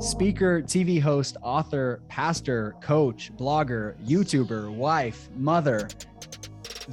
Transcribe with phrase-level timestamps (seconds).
[0.00, 5.88] Speaker, TV host, author, pastor, coach, blogger, YouTuber, wife, mother.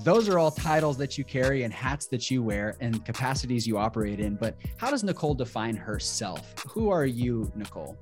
[0.04, 3.78] Those are all titles that you carry and hats that you wear and capacities you
[3.78, 4.36] operate in.
[4.36, 6.54] But how does Nicole define herself?
[6.68, 7.98] Who are you, Nicole?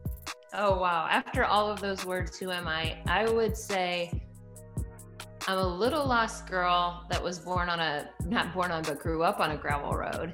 [0.56, 1.08] Oh, wow.
[1.08, 2.98] After all of those words, who am I?
[3.06, 4.24] I would say
[5.48, 9.22] I'm a little lost girl that was born on a, not born on, but grew
[9.22, 10.34] up on a gravel road,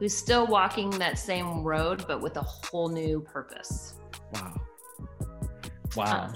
[0.00, 3.94] who's still walking that same road, but with a whole new purpose.
[4.34, 4.60] Wow.
[5.94, 6.32] Wow.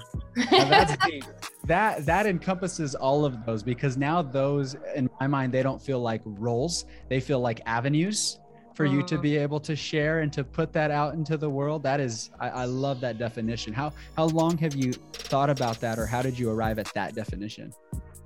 [0.51, 1.23] that's deep.
[1.65, 5.99] That that encompasses all of those because now those in my mind they don't feel
[5.99, 6.85] like roles.
[7.09, 8.39] They feel like avenues
[8.75, 9.21] for you to mm-hmm.
[9.21, 12.49] be able to share and to put that out into the world that is I,
[12.49, 16.37] I, love that definition how how long have you thought about that or how did
[16.37, 17.71] you arrive at that definition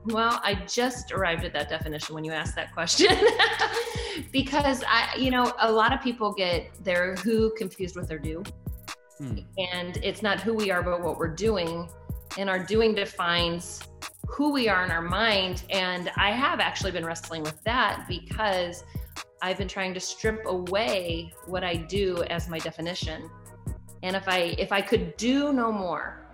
[0.05, 3.15] well i just arrived at that definition when you asked that question
[4.31, 8.43] because i you know a lot of people get their who confused with their do
[9.17, 9.39] hmm.
[9.73, 11.89] and it's not who we are but what we're doing
[12.37, 13.81] and our doing defines
[14.27, 18.83] who we are in our mind and i have actually been wrestling with that because
[19.41, 23.29] I've been trying to strip away what I do as my definition.
[24.03, 26.25] And if I if I could do no more,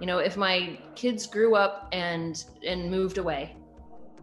[0.00, 3.56] you know, if my kids grew up and and moved away,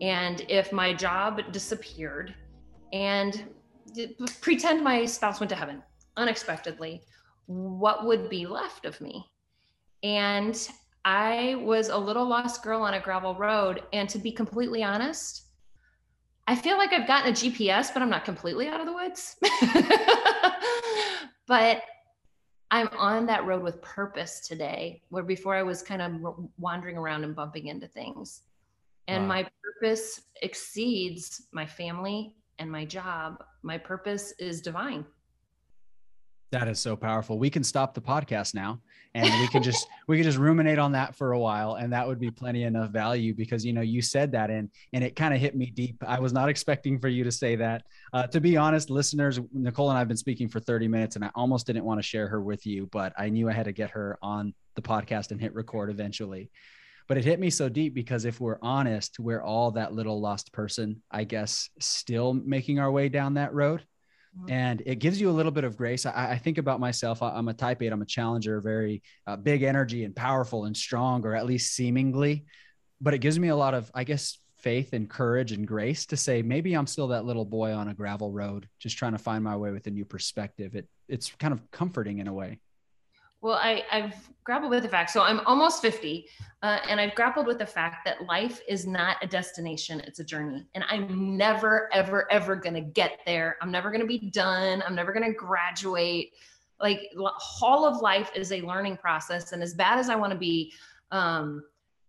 [0.02, 2.34] and if my job disappeared,
[2.94, 3.44] and
[4.42, 5.82] pretend my spouse went to heaven
[6.18, 7.02] unexpectedly,
[7.48, 9.26] what would be left of me?
[10.04, 10.70] And
[11.06, 13.84] I was a little lost girl on a gravel road.
[13.94, 15.44] And to be completely honest,
[16.48, 19.36] I feel like I've gotten a GPS, but I'm not completely out of the woods.
[21.48, 21.82] but
[22.72, 27.24] I'm on that road with purpose today, where before I was kind of wandering around
[27.24, 28.42] and bumping into things.
[29.08, 29.28] And wow.
[29.28, 33.44] my purpose exceeds my family and my job.
[33.64, 35.06] My purpose is divine.
[36.52, 37.38] That is so powerful.
[37.38, 38.82] We can stop the podcast now
[39.14, 42.08] and we can just we can just ruminate on that for a while and that
[42.08, 45.34] would be plenty enough value because you know you said that and and it kind
[45.34, 46.04] of hit me deep.
[46.06, 47.84] I was not expecting for you to say that.
[48.14, 51.30] Uh, to be honest, listeners, Nicole and I've been speaking for 30 minutes and I
[51.36, 53.92] almost didn't want to share her with you, but I knew I had to get
[53.92, 56.50] her on the podcast and hit record eventually.
[57.10, 60.54] But it hit me so deep because if we're honest, we're all that little lost
[60.54, 63.84] person, I guess, still making our way down that road
[64.38, 64.52] Mm-hmm.
[64.52, 66.06] and it gives you a little bit of grace.
[66.06, 67.24] I, I think about myself.
[67.24, 67.92] I, am a type eight.
[67.92, 72.46] I'm a challenger, very uh, big energy and powerful and strong, or at least seemingly.
[73.02, 76.18] But it gives me a lot of, I guess, faith and courage and grace to
[76.18, 79.44] say maybe I'm still that little boy on a gravel road, just trying to find
[79.44, 80.76] my way with a new perspective.
[80.76, 82.60] It it's kind of comforting in a way.
[83.42, 85.12] Well, I, have grappled with the fact.
[85.12, 86.26] So I'm almost 50,
[86.62, 90.24] uh, and I've grappled with the fact that life is not a destination, it's a
[90.24, 90.66] journey.
[90.76, 93.58] And I'm never, ever, ever going to get there.
[93.62, 94.84] I'm never going to be done.
[94.86, 96.34] I'm never going to graduate.
[96.82, 97.12] Like,
[97.62, 99.52] all of life is a learning process.
[99.54, 100.74] And as bad as I want to be,
[101.12, 101.64] um,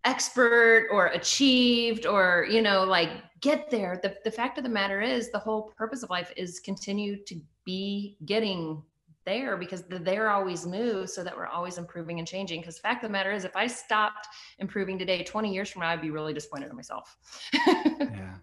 [0.04, 3.10] expert or achieved or you know like
[3.42, 6.58] get there the, the fact of the matter is the whole purpose of life is
[6.58, 8.82] continue to be getting
[9.30, 12.60] there because the there always moves so that we're always improving and changing.
[12.60, 14.26] Because the fact of the matter is, if I stopped
[14.58, 17.16] improving today, 20 years from now, I'd be really disappointed in myself.
[17.66, 18.34] yeah.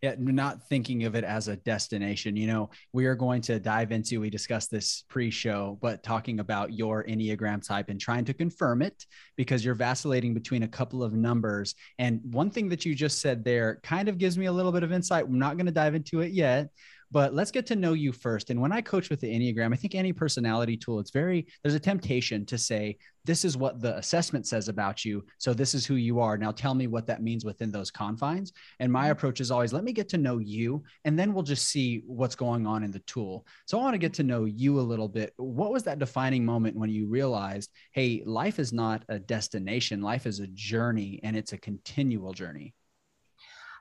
[0.00, 2.36] Yeah, not thinking of it as a destination.
[2.36, 6.38] You know, we are going to dive into, we discussed this pre show, but talking
[6.38, 9.06] about your Enneagram type and trying to confirm it
[9.36, 11.74] because you're vacillating between a couple of numbers.
[11.98, 14.84] And one thing that you just said there kind of gives me a little bit
[14.84, 15.24] of insight.
[15.24, 16.68] I'm not going to dive into it yet,
[17.10, 18.50] but let's get to know you first.
[18.50, 21.74] And when I coach with the Enneagram, I think any personality tool, it's very, there's
[21.74, 25.24] a temptation to say, this is what the assessment says about you.
[25.36, 26.38] So this is who you are.
[26.38, 28.52] Now tell me what that means within those confines.
[28.80, 29.12] And my mm-hmm.
[29.12, 32.34] approach is always, let me get to know you, and then we'll just see what's
[32.34, 33.46] going on in the tool.
[33.66, 35.32] So I want to get to know you a little bit.
[35.36, 40.26] What was that defining moment when you realized, hey, life is not a destination, life
[40.26, 42.74] is a journey, and it's a continual journey?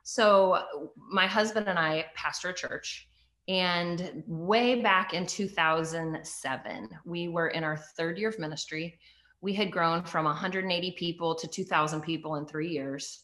[0.04, 0.64] So,
[0.98, 3.10] my husband and I pastor a church,
[3.48, 9.00] and way back in 2007, we were in our third year of ministry.
[9.40, 13.24] We had grown from 180 people to 2,000 people in three years.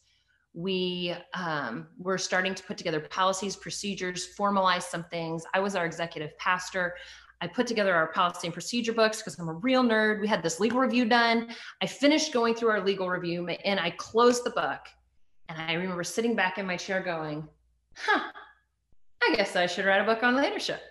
[0.54, 5.44] We um, were starting to put together policies, procedures, formalize some things.
[5.54, 6.96] I was our executive pastor.
[7.42, 10.22] I put together our policy and procedure books because I'm a real nerd.
[10.22, 11.50] We had this legal review done.
[11.81, 14.80] I finished going through our legal review and I closed the book.
[15.50, 17.50] And I remember sitting back in my chair going,
[17.98, 18.31] huh,
[19.30, 20.81] I guess I should write a book on leadership.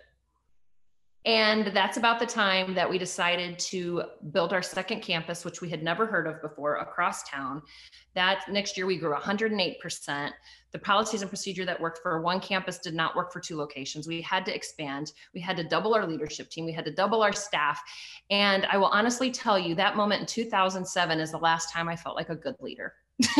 [1.25, 4.03] And that's about the time that we decided to
[4.33, 7.63] build our second campus, which we had never heard of before, across town.
[8.17, 10.31] That next year we grew 108%.
[10.73, 14.09] The policies and procedure that worked for one campus did not work for two locations.
[14.09, 15.13] We had to expand.
[15.33, 16.65] We had to double our leadership team.
[16.65, 17.81] We had to double our staff.
[18.31, 21.95] And I will honestly tell you that moment in 2007 is the last time I
[21.95, 22.95] felt like a good leader.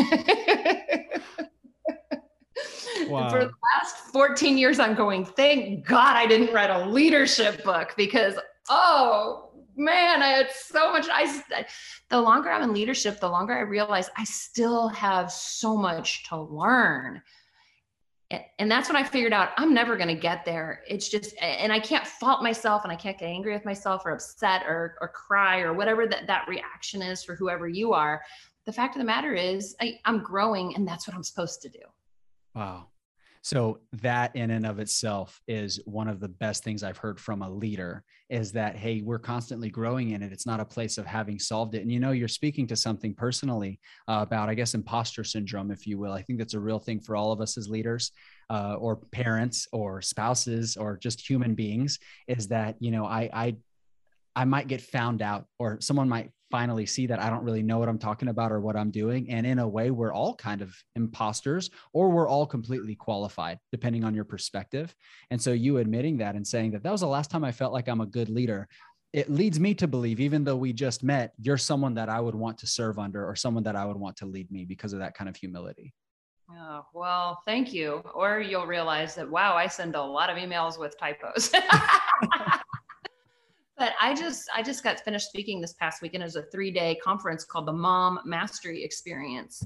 [3.07, 3.29] Wow.
[3.29, 7.93] For the last 14 years, I'm going, thank God I didn't write a leadership book
[7.97, 8.35] because,
[8.69, 11.07] oh man, I had so much.
[11.11, 11.65] I,
[12.09, 16.39] the longer I'm in leadership, the longer I realize I still have so much to
[16.39, 17.21] learn.
[18.57, 20.81] And that's when I figured out I'm never going to get there.
[20.87, 24.11] It's just, and I can't fault myself and I can't get angry with myself or
[24.11, 28.21] upset or, or cry or whatever that, that reaction is for whoever you are.
[28.65, 31.69] The fact of the matter is, I, I'm growing and that's what I'm supposed to
[31.69, 31.79] do.
[32.55, 32.87] Wow.
[33.43, 37.41] So that in and of itself is one of the best things I've heard from
[37.41, 40.31] a leader is that, hey, we're constantly growing in it.
[40.31, 41.81] It's not a place of having solved it.
[41.81, 45.85] And you know, you're speaking to something personally uh, about, I guess, imposter syndrome, if
[45.85, 46.13] you will.
[46.13, 48.11] I think that's a real thing for all of us as leaders.
[48.49, 51.97] Uh, or parents or spouses or just human beings
[52.27, 53.55] is that you know I, I
[54.35, 57.79] I might get found out or someone might finally see that I don't really know
[57.79, 59.27] what I'm talking about or what I'm doing.
[59.31, 64.03] And in a way, we're all kind of imposters or we're all completely qualified, depending
[64.03, 64.93] on your perspective.
[65.31, 67.73] And so you admitting that and saying that that was the last time I felt
[67.73, 68.67] like I'm a good leader.
[69.13, 72.35] It leads me to believe, even though we just met, you're someone that I would
[72.35, 74.99] want to serve under or someone that I would want to lead me because of
[74.99, 75.91] that kind of humility.
[76.51, 78.03] Oh, well, thank you.
[78.13, 81.51] Or you'll realize that, wow, I send a lot of emails with typos.
[83.77, 86.23] but i just i just got finished speaking this past weekend.
[86.23, 89.65] It was a three day conference called the mom mastery experience.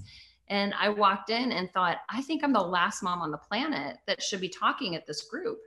[0.49, 3.97] And i walked in and thought i think i'm the last mom on the planet
[4.07, 5.59] that should be talking at this group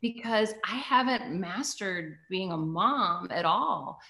[0.00, 4.00] because i haven't mastered being a mom at all.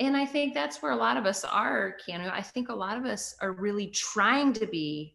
[0.00, 2.30] And i think that's where a lot of us are Keanu.
[2.32, 5.14] i think a lot of us are really trying to be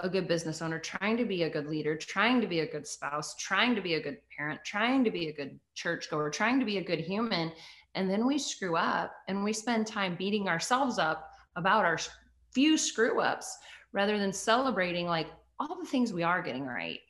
[0.00, 2.86] a good business owner, trying to be a good leader, trying to be a good
[2.86, 6.66] spouse, trying to be a good parent, trying to be a good churchgoer, trying to
[6.66, 7.50] be a good human.
[7.94, 11.98] And then we screw up and we spend time beating ourselves up about our
[12.52, 13.58] few screw ups
[13.92, 15.28] rather than celebrating like
[15.58, 17.00] all the things we are getting right.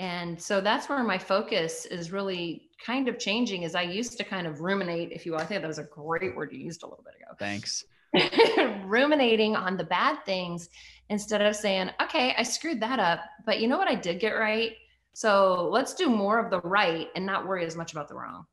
[0.00, 4.24] And so that's where my focus is really kind of changing as I used to
[4.24, 5.40] kind of ruminate, if you will.
[5.40, 7.36] I think that was a great word you used a little bit ago.
[7.38, 7.84] Thanks.
[8.86, 10.68] ruminating on the bad things
[11.10, 14.30] instead of saying, okay, I screwed that up, but you know what I did get
[14.30, 14.72] right?
[15.12, 18.46] So let's do more of the right and not worry as much about the wrong.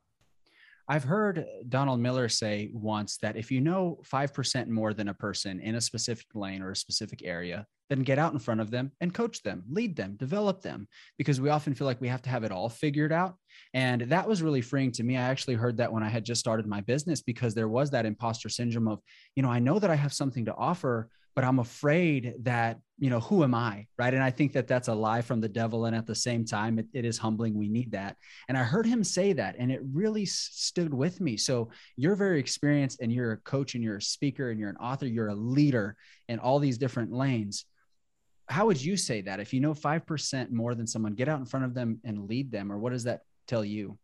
[0.90, 5.60] I've heard Donald Miller say once that if you know 5% more than a person
[5.60, 8.90] in a specific lane or a specific area, then get out in front of them
[9.00, 10.88] and coach them, lead them, develop them,
[11.18, 13.36] because we often feel like we have to have it all figured out.
[13.74, 15.16] And that was really freeing to me.
[15.16, 18.06] I actually heard that when I had just started my business because there was that
[18.06, 19.00] imposter syndrome of,
[19.36, 23.10] you know, I know that I have something to offer, but I'm afraid that, you
[23.10, 23.86] know, who am I?
[23.96, 24.12] Right.
[24.12, 25.84] And I think that that's a lie from the devil.
[25.84, 27.56] And at the same time, it, it is humbling.
[27.56, 28.16] We need that.
[28.48, 31.36] And I heard him say that, and it really stood with me.
[31.36, 34.78] So you're very experienced and you're a coach and you're a speaker and you're an
[34.78, 35.96] author, you're a leader
[36.26, 37.66] in all these different lanes.
[38.48, 41.46] How would you say that if you know 5% more than someone, get out in
[41.46, 42.72] front of them and lead them?
[42.72, 43.96] Or what does that tell you?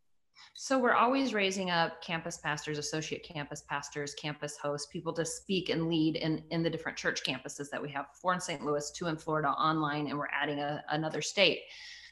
[0.52, 5.70] So we're always raising up campus pastors, associate campus pastors, campus hosts, people to speak
[5.70, 8.64] and lead in, in the different church campuses that we have four in St.
[8.64, 11.60] Louis, two in Florida online, and we're adding a, another state.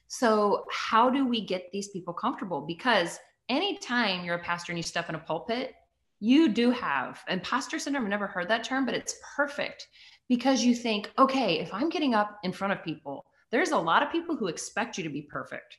[0.08, 2.60] So how do we get these people comfortable?
[2.62, 5.74] Because anytime you're a pastor and you step in a pulpit,
[6.20, 9.89] you do have, imposter syndrome, I've never heard that term, but it's perfect
[10.29, 14.03] because you think, okay, if I'm getting up in front of people, there's a lot
[14.03, 15.79] of people who expect you to be perfect.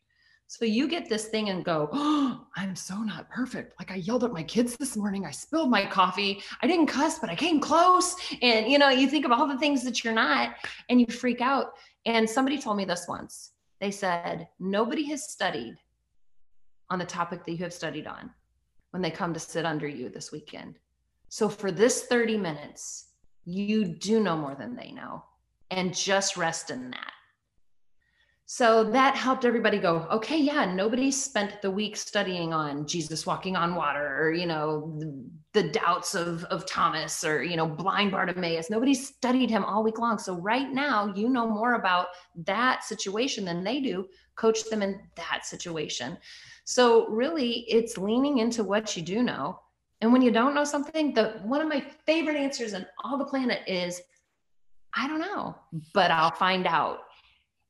[0.55, 3.73] So you get this thing and go, oh, I'm so not perfect.
[3.79, 5.25] Like I yelled at my kids this morning.
[5.25, 6.43] I spilled my coffee.
[6.61, 8.15] I didn't cuss, but I came close.
[8.43, 10.53] And you know, you think of all the things that you're not
[10.89, 11.71] and you freak out.
[12.05, 13.53] And somebody told me this once.
[13.81, 15.77] They said, nobody has studied
[16.91, 18.29] on the topic that you have studied on
[18.91, 20.77] when they come to sit under you this weekend.
[21.29, 23.07] So for this 30 minutes,
[23.43, 25.23] you do know more than they know
[25.71, 27.12] and just rest in that.
[28.55, 33.55] So that helped everybody go, okay, yeah, nobody spent the week studying on Jesus walking
[33.55, 38.11] on water or, you know, the, the doubts of, of Thomas or, you know, blind
[38.11, 38.69] Bartimaeus.
[38.69, 40.19] Nobody studied him all week long.
[40.19, 42.09] So right now, you know more about
[42.45, 44.07] that situation than they do.
[44.35, 46.15] Coach them in that situation.
[46.63, 49.59] So really, it's leaning into what you do know.
[50.01, 53.25] And when you don't know something, the one of my favorite answers on all the
[53.25, 53.99] planet is,
[54.95, 55.55] I don't know,
[55.95, 56.99] but I'll find out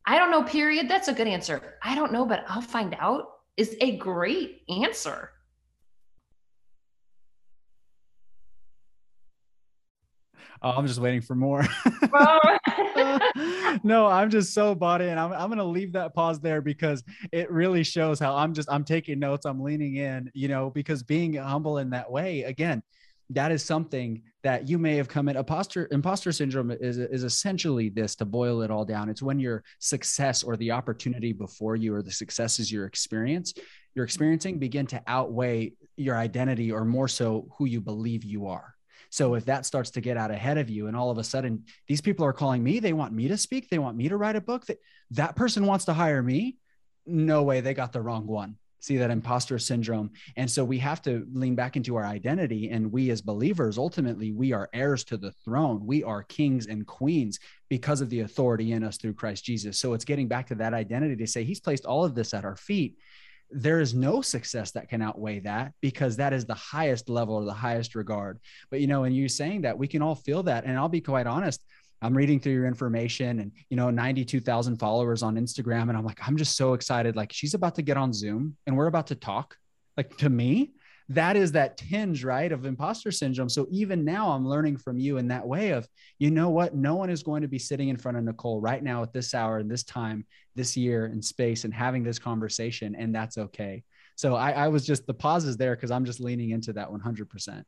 [0.06, 0.90] I don't know, period.
[0.90, 1.76] That's a good answer.
[1.82, 3.28] I don't know, but I'll find out.
[3.56, 5.30] is a great answer.
[10.62, 11.66] Oh, I'm just waiting for more.
[12.16, 12.40] Oh.
[13.84, 15.18] no, I'm just so bought in.
[15.18, 18.70] I'm, I'm going to leave that pause there because it really shows how I'm just,
[18.72, 19.46] I'm taking notes.
[19.46, 22.84] I'm leaning in, you know, because being humble in that way, again,
[23.30, 27.90] that is something that you may have come in imposter imposter syndrome is, is essentially
[27.90, 29.10] this to boil it all down.
[29.10, 33.54] It's when your success or the opportunity before you or the successes you're experience
[33.96, 38.76] you're experiencing begin to outweigh your identity or more so who you believe you are.
[39.10, 41.66] So if that starts to get out ahead of you and all of a sudden
[41.88, 44.36] these people are calling me they want me to speak they want me to write
[44.36, 44.80] a book that
[45.12, 46.58] that person wants to hire me
[47.06, 50.12] no way they got the wrong one see that imposter syndrome.
[50.36, 52.70] And so we have to lean back into our identity.
[52.70, 55.86] And we, as believers, ultimately, we are heirs to the throne.
[55.86, 59.80] We are kings and queens because of the authority in us through Christ Jesus.
[59.80, 62.44] So it's getting back to that identity to say, He's placed all of this at
[62.44, 62.98] our feet.
[63.50, 67.46] There is no success that can outweigh that because that is the highest level or
[67.46, 68.40] the highest regard.
[68.70, 70.66] But, you know, and you saying that, we can all feel that.
[70.66, 71.64] And I'll be quite honest,
[72.04, 75.84] I'm reading through your information and, you know, 92,000 followers on Instagram.
[75.84, 77.16] And I'm like, I'm just so excited.
[77.16, 79.58] Like she's about to get on Zoom and we're about to talk.
[79.96, 80.74] Like to me,
[81.10, 83.50] that is that tinge, right, of imposter syndrome.
[83.50, 86.76] So even now, I'm learning from you in that way of, you know what?
[86.76, 89.34] No one is going to be sitting in front of Nicole right now at this
[89.34, 92.96] hour and this time, this year in space and having this conversation.
[92.96, 93.84] And that's okay.
[94.16, 97.64] So I, I was just the pauses there because I'm just leaning into that 100%.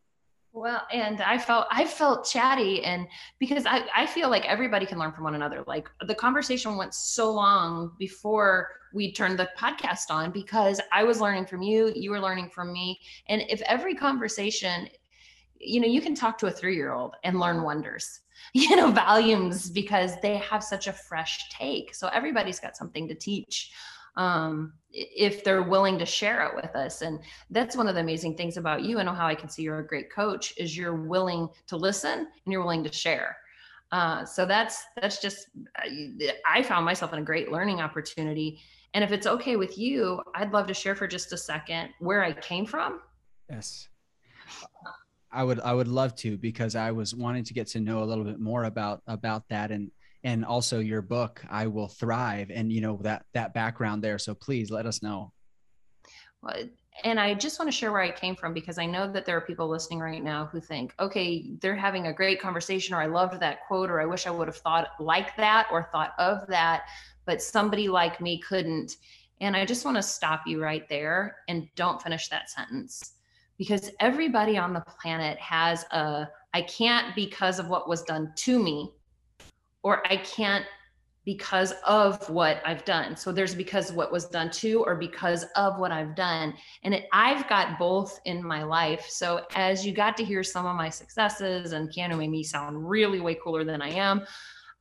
[0.55, 3.09] Well, and I felt I felt chatty and
[3.39, 5.65] because I, I feel like everybody can learn from one another.
[5.67, 11.19] Like the conversation went so long before we turned the podcast on because I was
[11.19, 13.01] learning from you, you were learning from me.
[13.27, 14.87] And if every conversation,
[15.59, 18.21] you know, you can talk to a three-year-old and learn wonders,
[18.53, 21.93] you know, volumes because they have such a fresh take.
[21.93, 23.73] So everybody's got something to teach
[24.17, 27.01] um, if they're willing to share it with us.
[27.01, 27.19] And
[27.49, 29.01] that's one of the amazing things about you.
[29.03, 32.51] Know how I can see you're a great coach is you're willing to listen and
[32.51, 33.37] you're willing to share.
[33.91, 35.49] Uh, so that's that's just
[36.45, 38.59] I found myself in a great learning opportunity.
[38.93, 42.23] And if it's okay with you, I'd love to share for just a second where
[42.23, 43.01] I came from.
[43.49, 43.89] Yes.
[45.31, 48.05] I would I would love to because I was wanting to get to know a
[48.05, 49.91] little bit more about about that and
[50.25, 54.17] and also your book i will thrive and you know that that background there.
[54.17, 55.31] So please let us know.
[56.41, 56.65] Well,
[57.03, 59.35] and i just want to share where i came from because i know that there
[59.35, 63.05] are people listening right now who think okay they're having a great conversation or i
[63.05, 66.47] loved that quote or i wish i would have thought like that or thought of
[66.47, 66.83] that
[67.25, 68.97] but somebody like me couldn't.
[69.41, 73.15] And i just want to stop you right there and don't finish that sentence
[73.57, 78.57] because everybody on the planet has a i can't because of what was done to
[78.63, 78.94] me
[79.85, 80.65] or I can't
[81.25, 83.15] because of what I've done.
[83.15, 86.55] So there's because what was done to or because of what I've done.
[86.83, 89.05] And it, I've got both in my life.
[89.07, 92.89] So as you got to hear some of my successes and Keanu made me sound
[92.89, 94.25] really way cooler than I am,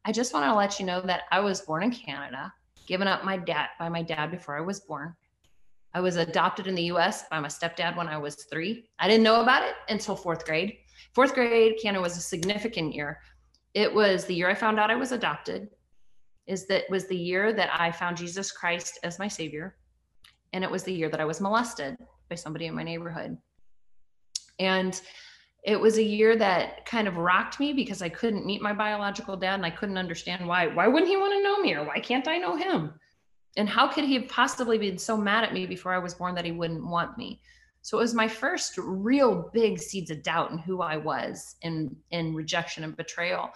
[0.06, 2.50] I just want to let you know that I was born in Canada,
[2.86, 5.14] given up my dad by my dad before I was born.
[5.92, 8.88] I was adopted in the US by my stepdad when I was three.
[8.98, 10.78] I didn't know about it until fourth grade.
[11.12, 13.20] Fourth grade, Canada was a significant year
[13.74, 15.68] it was the year I found out I was adopted,
[16.46, 19.76] is that was the year that I found Jesus Christ as my savior.
[20.52, 21.96] And it was the year that I was molested
[22.28, 23.36] by somebody in my neighborhood.
[24.60, 25.00] And
[25.64, 29.36] it was a year that kind of rocked me because I couldn't meet my biological
[29.36, 30.68] dad and I couldn't understand why.
[30.68, 32.92] Why wouldn't he want to know me or why can't I know him?
[33.56, 36.34] And how could he have possibly been so mad at me before I was born
[36.34, 37.40] that he wouldn't want me?
[37.84, 41.94] So it was my first real big seeds of doubt in who I was in
[42.12, 43.50] in rejection and betrayal.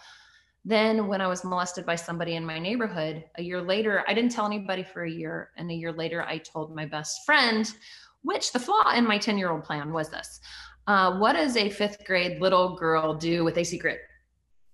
[0.66, 4.32] Then when I was molested by somebody in my neighborhood, a year later, I didn't
[4.32, 5.48] tell anybody for a year.
[5.56, 7.72] And a year later, I told my best friend,
[8.20, 10.40] which the flaw in my 10 year old plan was this.
[10.86, 14.00] Uh, what does a fifth grade little girl do with a secret?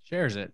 [0.03, 0.53] Shares it.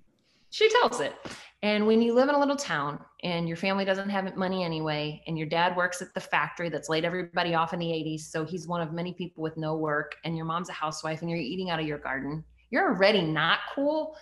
[0.51, 1.15] She tells it.
[1.63, 5.23] And when you live in a little town and your family doesn't have money anyway,
[5.27, 8.47] and your dad works at the factory that's laid everybody off in the 80s, so
[8.47, 11.39] he's one of many people with no work, and your mom's a housewife and you're
[11.39, 14.17] eating out of your garden, you're already not cool.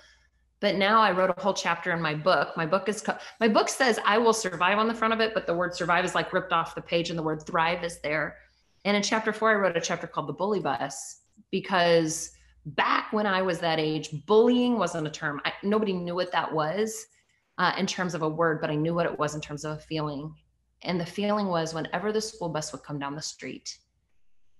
[0.61, 2.57] But now I wrote a whole chapter in my book.
[2.57, 3.04] My book is
[3.38, 6.04] my book says I will survive on the front of it, but the word survive
[6.04, 8.38] is like ripped off the page and the word thrive is there.
[8.85, 11.21] And in chapter four, I wrote a chapter called The Bully Bus
[11.52, 12.33] because
[12.66, 15.40] back when I was that age, bullying wasn't a term.
[15.45, 17.07] I, nobody knew what that was
[17.59, 19.77] uh, in terms of a word, but I knew what it was in terms of
[19.77, 20.35] a feeling.
[20.83, 23.77] And the feeling was whenever the school bus would come down the street,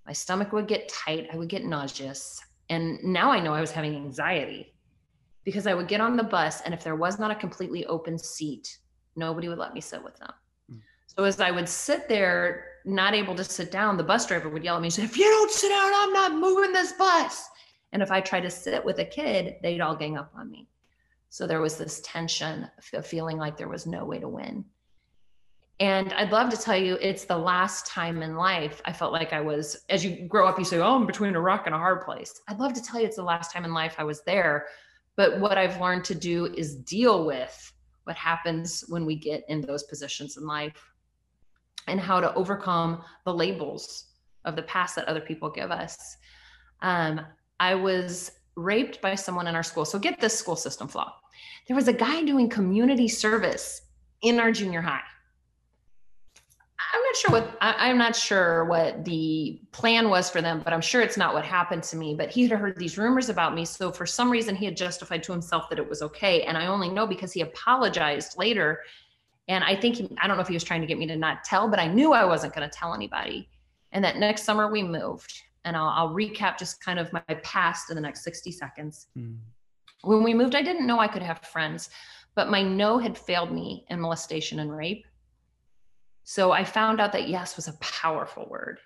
[0.05, 2.41] my stomach would get tight, I would get nauseous.
[2.69, 4.75] And now I know I was having anxiety
[5.45, 8.19] because I would get on the bus, and if there was not a completely open
[8.19, 8.77] seat,
[9.15, 10.31] nobody would let me sit with them.
[10.71, 10.81] Mm.
[11.07, 14.63] So as I would sit there not able to sit down, the bus driver would
[14.63, 17.47] yell at me say, If you don't sit down, I'm not moving this bus.
[17.93, 20.67] And if I tried to sit with a kid, they'd all gang up on me.
[21.29, 24.65] So there was this tension of feeling like there was no way to win.
[25.79, 29.31] And I'd love to tell you, it's the last time in life I felt like
[29.31, 31.77] I was, as you grow up, you say, Oh, I'm between a rock and a
[31.77, 32.41] hard place.
[32.49, 34.67] I'd love to tell you it's the last time in life I was there.
[35.15, 39.61] But what I've learned to do is deal with what happens when we get in
[39.61, 40.91] those positions in life
[41.87, 44.05] and how to overcome the labels
[44.45, 46.17] of the past that other people give us.
[46.81, 47.21] Um,
[47.59, 49.85] I was raped by someone in our school.
[49.85, 51.18] So get this school system flaw.
[51.67, 53.81] There was a guy doing community service
[54.21, 55.01] in our junior high.
[56.91, 60.73] I'm not sure what I, am not sure what the plan was for them, but
[60.73, 62.15] I'm sure it's not what happened to me.
[62.15, 65.21] But he had heard these rumors about me, so for some reason he had justified
[65.23, 68.81] to himself that it was okay, and I only know because he apologized later.
[69.47, 71.15] And I think he, I don't know if he was trying to get me to
[71.15, 73.49] not tell, but I knew I wasn't going to tell anybody.
[73.91, 77.89] And that next summer we moved, and I'll, I'll, recap just kind of my past
[77.89, 79.07] in the next 60 seconds.
[79.17, 79.37] Mm.
[80.01, 81.89] When we moved, I didn't know I could have friends,
[82.35, 85.05] but my no had failed me in molestation and rape.
[86.23, 88.79] So I found out that yes was a powerful word.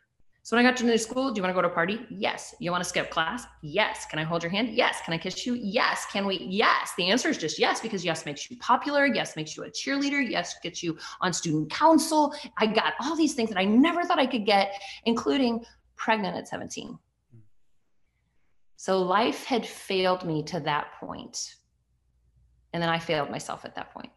[0.46, 2.06] So when I got to new school, do you want to go to a party?
[2.10, 2.54] Yes.
[2.60, 3.46] You want to skip class?
[3.62, 4.06] Yes.
[4.06, 4.72] Can I hold your hand?
[4.72, 5.00] Yes.
[5.06, 5.54] Can I kiss you?
[5.54, 6.06] Yes.
[6.12, 6.38] Can we?
[6.38, 6.92] Yes.
[6.98, 9.06] The answer is just yes, because yes makes you popular.
[9.06, 10.22] Yes makes you a cheerleader.
[10.28, 12.36] Yes gets you on student council.
[12.58, 15.64] I got all these things that I never thought I could get, including
[15.96, 17.00] pregnant at 17.
[18.84, 21.56] So life had failed me to that point.
[22.74, 24.10] And then I failed myself at that point.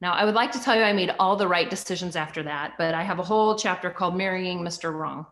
[0.00, 2.72] Now, I would like to tell you I made all the right decisions after that,
[2.76, 4.92] but I have a whole chapter called Marrying Mr.
[4.92, 5.26] Wrong.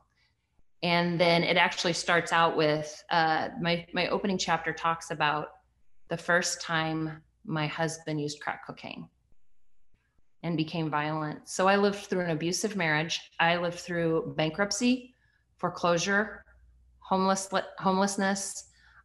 [0.85, 5.49] And then it actually starts out with uh, my, my opening chapter talks about
[6.07, 9.09] the first time my husband used crack cocaine
[10.45, 11.49] and became violent.
[11.49, 13.33] So I lived through an abusive marriage.
[13.41, 15.17] I lived through bankruptcy,
[15.57, 16.45] foreclosure,
[17.09, 17.49] homeless
[17.79, 18.65] homelessness.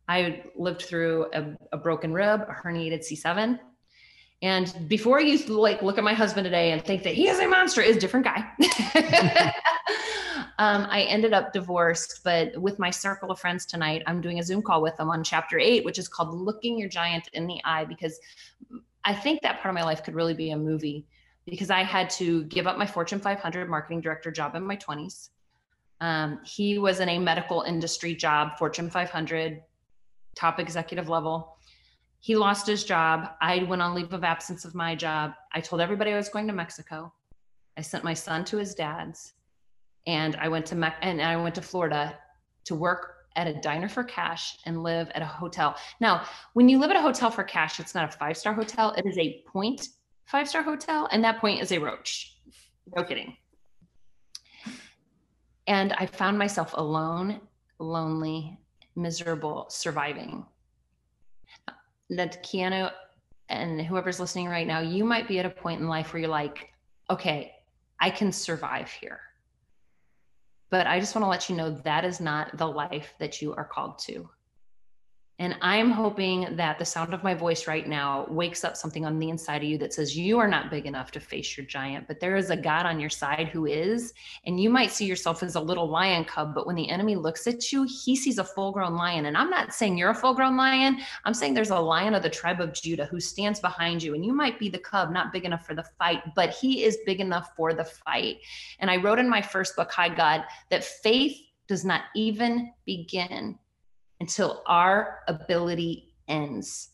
[0.09, 3.57] I lived through a, a broken rib, a herniated C7,
[4.41, 7.47] and before you like look at my husband today and think that he is a
[7.47, 8.45] monster, is a different guy.
[10.59, 14.43] um, I ended up divorced, but with my circle of friends tonight, I'm doing a
[14.43, 17.61] Zoom call with them on chapter eight, which is called Looking Your Giant in the
[17.63, 18.19] Eye, because
[19.05, 21.05] I think that part of my life could really be a movie
[21.45, 25.29] because I had to give up my Fortune 500 marketing director job in my 20s.
[26.03, 29.61] Um, he was in a medical industry job, Fortune 500,
[30.35, 31.53] top executive level
[32.23, 33.31] he lost his job.
[33.41, 35.33] I went on leave of absence of my job.
[35.51, 37.11] I told everybody I was going to Mexico.
[37.75, 39.33] I sent my son to his dad's,
[40.07, 42.17] and I went to Me- and I went to Florida
[42.63, 45.75] to work at a diner for cash and live at a hotel.
[45.99, 48.93] Now, when you live at a hotel for cash, it's not a five star hotel.
[48.93, 49.89] It is a point
[50.23, 52.37] five star hotel, and that point is a roach.
[52.95, 53.35] No kidding.
[55.67, 57.39] And I found myself alone,
[57.79, 58.57] lonely,
[58.95, 60.45] miserable, surviving
[62.09, 62.91] that Keanu
[63.49, 66.29] and whoever's listening right now, you might be at a point in life where you're
[66.29, 66.69] like,
[67.09, 67.53] okay,
[67.99, 69.19] I can survive here.
[70.69, 73.53] But I just want to let you know that is not the life that you
[73.53, 74.29] are called to.
[75.39, 79.17] And I'm hoping that the sound of my voice right now wakes up something on
[79.17, 82.07] the inside of you that says you are not big enough to face your giant,
[82.07, 84.13] but there is a God on your side who is.
[84.45, 87.47] And you might see yourself as a little lion cub, but when the enemy looks
[87.47, 89.25] at you, he sees a full grown lion.
[89.25, 90.99] And I'm not saying you're a full grown lion.
[91.25, 94.13] I'm saying there's a lion of the tribe of Judah who stands behind you.
[94.13, 96.99] And you might be the cub, not big enough for the fight, but he is
[97.07, 98.37] big enough for the fight.
[98.77, 103.57] And I wrote in my first book, High God, that faith does not even begin
[104.23, 106.91] until our ability ends.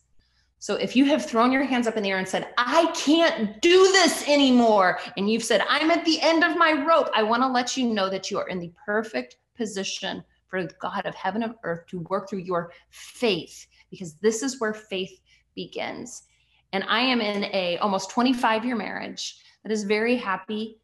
[0.58, 3.62] So if you have thrown your hands up in the air and said, I can't
[3.62, 7.44] do this anymore, and you've said, I'm at the end of my rope, I want
[7.44, 11.44] to let you know that you are in the perfect position for God of heaven
[11.44, 15.22] and earth to work through your faith, because this is where faith
[15.54, 16.24] begins.
[16.74, 20.80] And I am in a almost 25 year marriage that is very happy.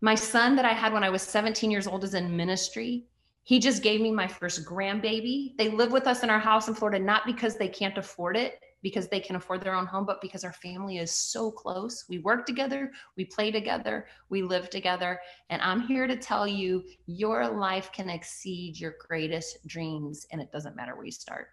[0.00, 3.08] My son that I had when I was 17 years old is in ministry.
[3.48, 5.56] He just gave me my first grandbaby.
[5.56, 8.60] They live with us in our house in Florida, not because they can't afford it,
[8.82, 12.04] because they can afford their own home, but because our family is so close.
[12.10, 15.18] We work together, we play together, we live together.
[15.48, 20.52] And I'm here to tell you your life can exceed your greatest dreams, and it
[20.52, 21.48] doesn't matter where you start.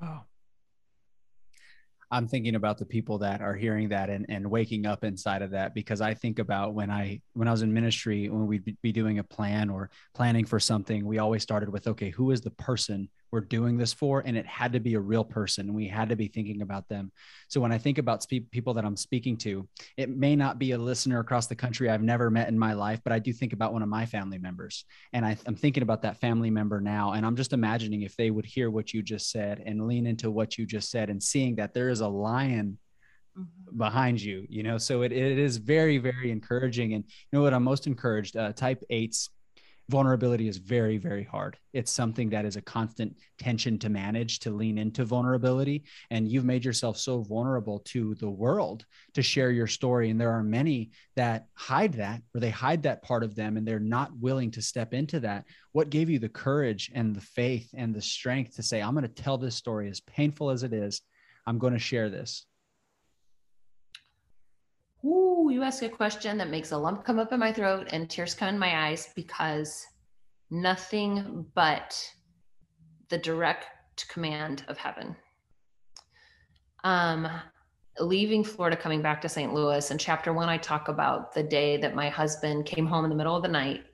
[0.00, 0.24] Wow.
[2.10, 5.50] I'm thinking about the people that are hearing that and, and waking up inside of
[5.50, 8.92] that because I think about when I when I was in ministry when we'd be
[8.92, 12.50] doing a plan or planning for something we always started with okay who is the
[12.52, 15.86] person we're doing this for and it had to be a real person and we
[15.86, 17.10] had to be thinking about them
[17.48, 20.72] so when i think about spe- people that i'm speaking to it may not be
[20.72, 23.52] a listener across the country i've never met in my life but i do think
[23.52, 27.12] about one of my family members and I, i'm thinking about that family member now
[27.12, 30.30] and i'm just imagining if they would hear what you just said and lean into
[30.30, 32.78] what you just said and seeing that there is a lion
[33.38, 33.78] mm-hmm.
[33.78, 37.54] behind you you know so it, it is very very encouraging and you know what
[37.54, 39.28] i'm most encouraged uh, type 8s
[39.88, 41.56] vulnerability is very very hard.
[41.72, 45.84] It's something that is a constant tension to manage to lean into vulnerability.
[46.10, 50.10] And you've made yourself so vulnerable to the world to share your story.
[50.10, 53.66] And there are many that hide that or they hide that part of them and
[53.66, 55.44] they're not willing to step into that.
[55.72, 59.02] What gave you the courage and the faith and the strength to say i'm going
[59.02, 61.02] to tell this story as painful as it is
[61.46, 62.46] i'm going to share this
[65.50, 68.34] You ask a question that makes a lump come up in my throat and tears
[68.34, 69.86] come in my eyes because
[70.50, 71.98] nothing but
[73.08, 73.66] the direct
[74.08, 75.16] command of heaven.
[76.84, 77.28] Um,
[77.98, 79.54] leaving Florida, coming back to St.
[79.54, 83.10] Louis, in chapter one, I talk about the day that my husband came home in
[83.10, 83.84] the middle of the night,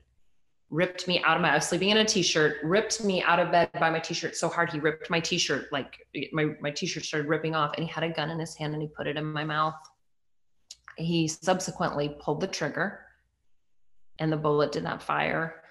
[0.69, 3.51] ripped me out of my, I was sleeping in a t-shirt, ripped me out of
[3.51, 7.29] bed by my t-shirt so hard he ripped my t-shirt, like my, my t-shirt started
[7.29, 9.25] ripping off and he had a gun in his hand and he put it in
[9.25, 9.75] my mouth
[10.97, 13.05] he subsequently pulled the trigger
[14.19, 15.61] and the bullet did not fire.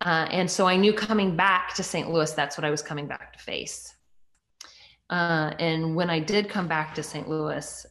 [0.00, 2.10] Uh, and so I knew coming back to St.
[2.10, 3.94] Louis, that's what I was coming back to face.
[5.10, 7.28] Uh, and when I did come back to St.
[7.28, 7.86] Louis,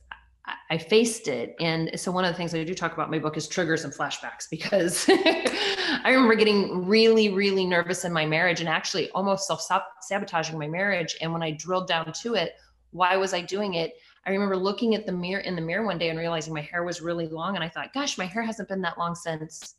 [0.45, 1.55] I, I faced it.
[1.59, 3.85] And so one of the things I do talk about in my book is triggers
[3.85, 9.47] and flashbacks because I remember getting really, really nervous in my marriage and actually almost
[9.47, 9.65] self
[10.01, 11.15] sabotaging my marriage.
[11.21, 12.55] And when I drilled down to it,
[12.89, 13.93] why was I doing it?
[14.25, 16.83] I remember looking at the mirror in the mirror one day and realizing my hair
[16.83, 17.55] was really long.
[17.55, 19.75] And I thought, gosh, my hair hasn't been that long since.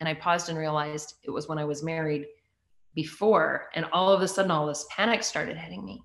[0.00, 2.26] And I paused and realized it was when I was married
[2.94, 3.70] before.
[3.74, 6.02] And all of a sudden, all this panic started hitting me.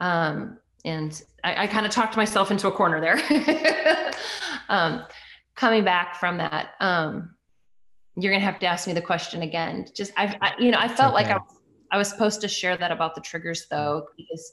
[0.00, 4.12] Um, and I, I kind of talked myself into a corner there.
[4.68, 5.04] um,
[5.54, 7.34] coming back from that, um,
[8.16, 9.86] you're gonna have to ask me the question again.
[9.94, 11.24] Just I, I you know, I felt okay.
[11.24, 11.40] like I,
[11.90, 14.52] I was supposed to share that about the triggers though, because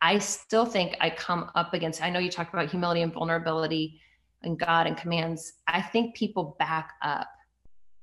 [0.00, 4.00] I still think I come up against, I know you talk about humility and vulnerability
[4.42, 5.54] and God and commands.
[5.66, 7.28] I think people back up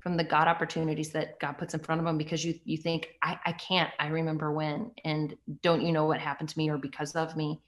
[0.05, 3.07] from the God opportunities that God puts in front of them because you you think
[3.23, 3.89] I, I can't.
[3.99, 7.59] I remember when, and don't you know what happened to me or because of me.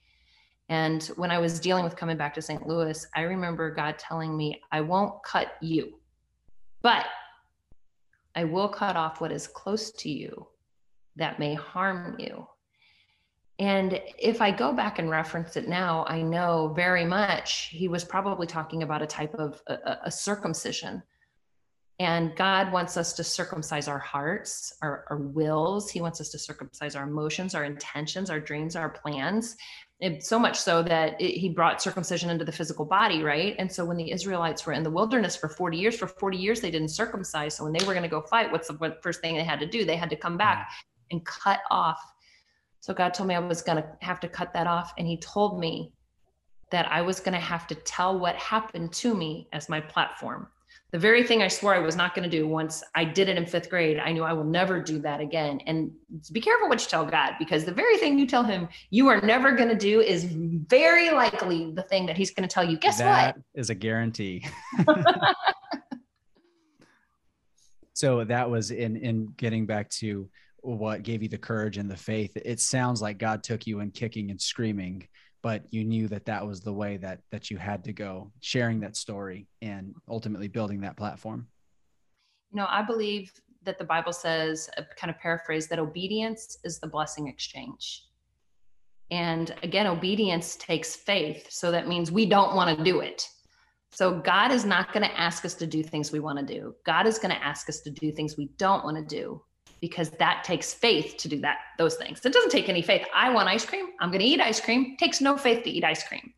[0.69, 2.67] And when I was dealing with coming back to St.
[2.67, 5.99] Louis, I remember God telling me, I won't cut you,
[6.83, 7.05] but
[8.35, 10.47] I will cut off what is close to you
[11.15, 12.47] that may harm you.
[13.59, 18.03] And if I go back and reference it now, I know very much he was
[18.03, 21.01] probably talking about a type of a, a circumcision.
[21.99, 25.89] And God wants us to circumcise our hearts, our, our, wills.
[25.89, 29.57] He wants us to circumcise our emotions, our intentions, our dreams, our plans.
[29.99, 33.55] And so much so that it, he brought circumcision into the physical body, right?
[33.57, 36.61] And so when the Israelites were in the wilderness for 40 years, for 40 years,
[36.61, 37.55] they didn't circumcise.
[37.55, 39.65] So when they were going to go fight, what's the first thing they had to
[39.65, 39.83] do?
[39.83, 40.83] They had to come back mm.
[41.09, 41.99] and cut off
[42.79, 44.93] so God told me I was going to have to cut that off.
[44.97, 45.93] And He told me
[46.71, 50.47] that I was going to have to tell what happened to me as my platform.
[50.91, 53.37] The very thing I swore I was not going to do once I did it
[53.37, 55.59] in fifth grade, I knew I will never do that again.
[55.65, 55.91] And
[56.31, 59.19] be careful what you tell God because the very thing you tell him you are
[59.19, 62.77] never going to do is very likely the thing that he's going to tell you.
[62.77, 63.35] Guess that what?
[63.35, 64.47] That is a guarantee.
[67.93, 70.29] so that was in in getting back to
[70.75, 72.31] what gave you the courage and the faith.
[72.35, 75.07] It sounds like god took you in kicking and screaming
[75.43, 78.79] but you knew that that was the way that that you had to go sharing
[78.81, 81.47] that story and ultimately building that platform.
[82.51, 83.31] You know i believe
[83.63, 88.03] that the bible says a kind of paraphrase that obedience is the blessing exchange.
[89.09, 93.27] And again obedience takes faith so that means we don't want to do it.
[93.91, 96.75] So God is not going to ask us to do things we want to do.
[96.85, 99.41] God is going to ask us to do things we don't want to do
[99.79, 102.23] because that takes faith to do that those things.
[102.25, 103.05] It doesn't take any faith.
[103.13, 103.87] I want ice cream.
[103.99, 104.93] I'm going to eat ice cream.
[104.93, 106.33] It takes no faith to eat ice cream.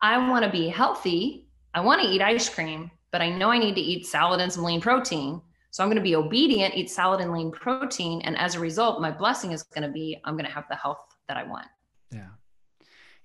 [0.00, 1.46] I want to be healthy.
[1.74, 4.52] I want to eat ice cream, but I know I need to eat salad and
[4.52, 5.40] some lean protein.
[5.70, 9.02] So I'm going to be obedient, eat salad and lean protein, and as a result,
[9.02, 11.66] my blessing is going to be I'm going to have the health that I want.
[12.10, 12.28] Yeah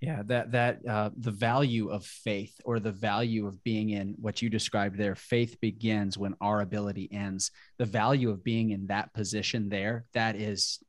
[0.03, 4.41] yeah that that uh, the value of faith or the value of being in what
[4.41, 7.51] you described there faith begins when our ability ends.
[7.77, 10.79] The value of being in that position there that is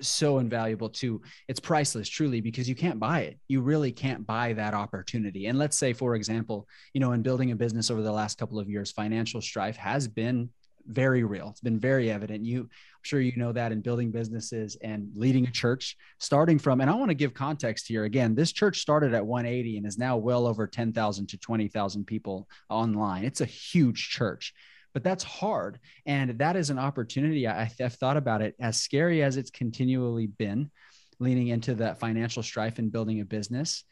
[0.00, 1.20] so invaluable too.
[1.48, 3.38] It's priceless truly because you can't buy it.
[3.48, 5.46] You really can't buy that opportunity.
[5.46, 8.60] And let's say for example you know in building a business over the last couple
[8.60, 10.50] of years financial strife has been
[10.88, 11.48] very real.
[11.50, 12.44] It's been very evident.
[12.44, 12.68] You, I'm
[13.02, 16.94] sure you know that in building businesses and leading a church, starting from, and I
[16.94, 18.04] want to give context here.
[18.04, 22.48] Again, this church started at 180 and is now well over 10,000 to 20,000 people
[22.68, 23.24] online.
[23.24, 24.54] It's a huge church
[24.94, 25.78] but that's hard.
[26.06, 27.46] And that is an opportunity.
[27.46, 30.70] I, have thought about it as scary as it's continually been,
[31.20, 33.84] leaning into that financial strife and building a business.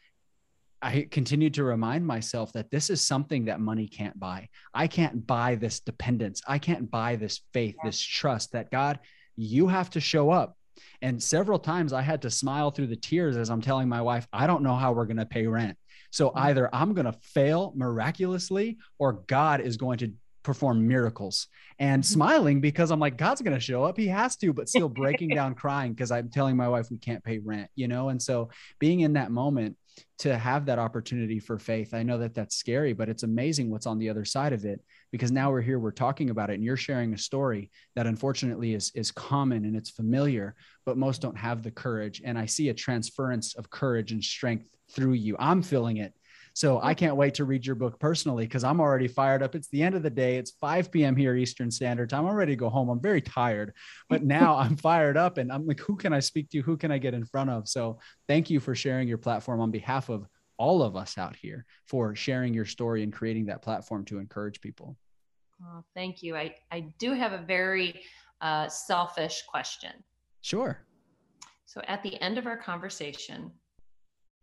[0.81, 4.49] I continue to remind myself that this is something that money can't buy.
[4.73, 6.41] I can't buy this dependence.
[6.47, 7.89] I can't buy this faith, yeah.
[7.89, 8.99] this trust that God,
[9.35, 10.55] you have to show up.
[11.01, 14.27] And several times I had to smile through the tears as I'm telling my wife,
[14.31, 15.77] I don't know how we're going to pay rent.
[16.11, 16.39] So mm-hmm.
[16.39, 20.13] either I'm going to fail miraculously or God is going to
[20.43, 21.47] perform miracles
[21.79, 22.13] and mm-hmm.
[22.13, 23.97] smiling because I'm like, God's going to show up.
[23.97, 27.23] He has to, but still breaking down crying because I'm telling my wife we can't
[27.23, 28.09] pay rent, you know?
[28.09, 29.75] And so being in that moment
[30.19, 33.85] to have that opportunity for faith, I know that that's scary, but it's amazing what's
[33.85, 34.81] on the other side of it
[35.11, 38.73] because now we're here, we're talking about it, and you're sharing a story that unfortunately
[38.73, 40.55] is, is common and it's familiar,
[40.85, 42.21] but most don't have the courage.
[42.23, 45.35] And I see a transference of courage and strength through you.
[45.39, 46.13] I'm feeling it
[46.57, 49.53] so I can't wait to read your book personally because I'm already fired up.
[49.53, 50.37] It's the end of the day.
[50.37, 51.15] It's 5 p.m.
[51.15, 52.25] here Eastern Standard Time.
[52.25, 52.89] I'm ready to go home.
[52.89, 53.73] I'm very tired,
[54.09, 56.61] but now I'm fired up and I'm like, who can I speak to?
[56.61, 57.67] Who can I get in front of?
[57.67, 60.25] So thank you for sharing your platform on behalf of
[60.57, 64.59] all of us out here for sharing your story and creating that platform to encourage
[64.59, 64.97] people.
[65.61, 66.35] Oh, thank you.
[66.35, 68.01] I, I do have a very
[68.41, 69.91] uh, selfish question.
[70.41, 70.79] Sure.
[71.65, 73.51] So at the end of our conversation,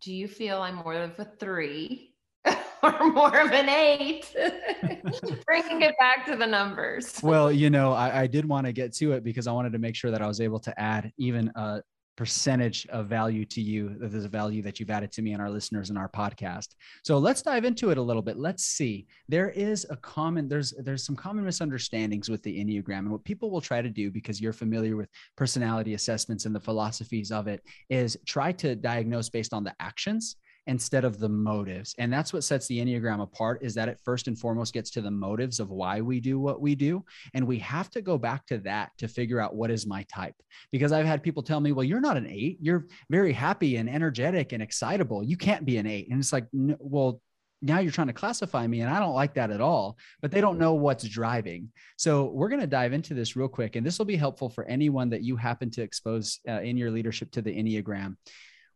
[0.04, 2.14] do you feel I'm more of a three
[2.82, 4.26] or more of an eight?
[5.46, 7.20] Bringing it back to the numbers.
[7.22, 9.78] Well, you know, I, I did want to get to it because I wanted to
[9.78, 11.80] make sure that I was able to add even a
[12.16, 15.42] percentage of value to you that there's a value that you've added to me and
[15.42, 16.74] our listeners in our podcast.
[17.02, 18.38] So let's dive into it a little bit.
[18.38, 19.06] Let's see.
[19.28, 23.50] There is a common there's there's some common misunderstandings with the enneagram and what people
[23.50, 27.62] will try to do because you're familiar with personality assessments and the philosophies of it
[27.90, 31.94] is try to diagnose based on the actions instead of the motives.
[31.98, 35.00] And that's what sets the Enneagram apart is that it first and foremost gets to
[35.00, 37.04] the motives of why we do what we do.
[37.34, 40.34] And we have to go back to that to figure out what is my type.
[40.72, 42.58] Because I've had people tell me, well, you're not an eight.
[42.60, 45.22] You're very happy and energetic and excitable.
[45.22, 46.08] You can't be an eight.
[46.10, 47.20] And it's like, well,
[47.62, 50.40] now you're trying to classify me and i don't like that at all but they
[50.40, 53.98] don't know what's driving so we're going to dive into this real quick and this
[53.98, 57.40] will be helpful for anyone that you happen to expose uh, in your leadership to
[57.40, 58.16] the enneagram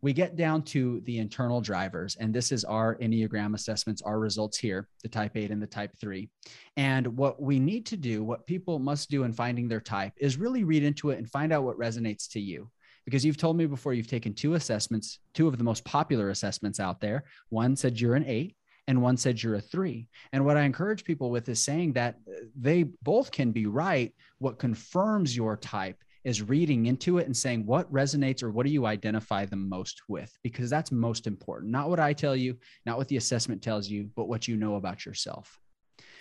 [0.00, 4.56] we get down to the internal drivers, and this is our Enneagram assessments, our results
[4.56, 6.28] here, the type 8 and the type 3.
[6.76, 10.36] And what we need to do, what people must do in finding their type, is
[10.36, 12.70] really read into it and find out what resonates to you.
[13.04, 16.78] Because you've told me before you've taken two assessments, two of the most popular assessments
[16.78, 17.24] out there.
[17.48, 18.54] One said you're an eight,
[18.86, 20.08] and one said you're a three.
[20.32, 22.16] And what I encourage people with is saying that
[22.58, 24.14] they both can be right.
[24.38, 28.70] What confirms your type is reading into it and saying what resonates or what do
[28.70, 30.30] you identify the most with?
[30.42, 31.72] Because that's most important.
[31.72, 34.74] Not what i tell you not what the assessment tells you but what you know
[34.74, 35.58] about yourself.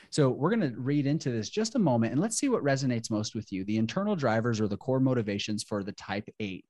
[0.09, 3.11] So we're going to read into this just a moment and let's see what resonates
[3.11, 3.65] most with you.
[3.65, 6.63] The internal drivers or the core motivations for the type 8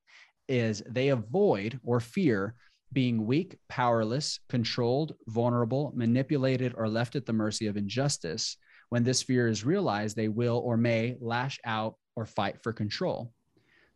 [0.49, 2.55] is they avoid or fear
[2.91, 8.57] being weak powerless controlled vulnerable manipulated or left at the mercy of injustice.
[8.89, 13.31] When this fear is realized they will or may lash out or fight for control.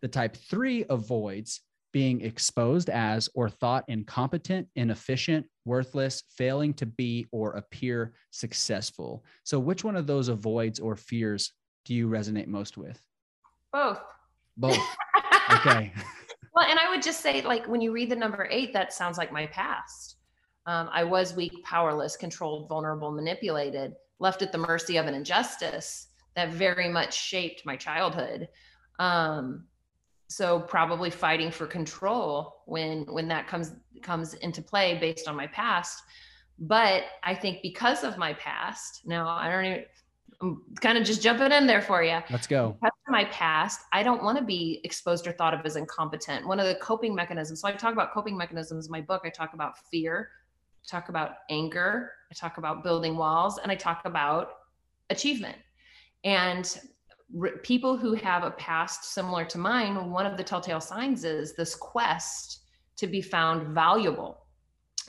[0.01, 7.27] The type three avoids being exposed as or thought incompetent, inefficient, worthless, failing to be
[7.31, 9.25] or appear successful.
[9.43, 11.51] So, which one of those avoids or fears
[11.83, 13.03] do you resonate most with?
[13.73, 14.01] Both.
[14.55, 14.77] Both.
[15.51, 15.91] okay.
[16.55, 19.17] well, and I would just say, like, when you read the number eight, that sounds
[19.17, 20.17] like my past.
[20.67, 26.10] Um, I was weak, powerless, controlled, vulnerable, manipulated, left at the mercy of an injustice
[26.35, 28.47] that very much shaped my childhood.
[28.99, 29.65] Um,
[30.27, 35.47] so probably fighting for control when when that comes comes into play based on my
[35.47, 36.01] past.
[36.57, 39.83] But I think because of my past, now I don't even
[40.41, 42.19] I'm kind of just jumping in there for you.
[42.29, 42.77] Let's go.
[42.81, 46.47] Because of my past, I don't want to be exposed or thought of as incompetent.
[46.47, 47.61] One of the coping mechanisms.
[47.61, 49.21] So I talk about coping mechanisms in my book.
[49.23, 50.29] I talk about fear,
[50.83, 54.53] I talk about anger, I talk about building walls, and I talk about
[55.09, 55.57] achievement.
[56.23, 56.79] And
[57.39, 61.55] r- people who have a past similar to mine, one of the telltale signs is
[61.55, 62.61] this quest
[62.97, 64.45] to be found valuable,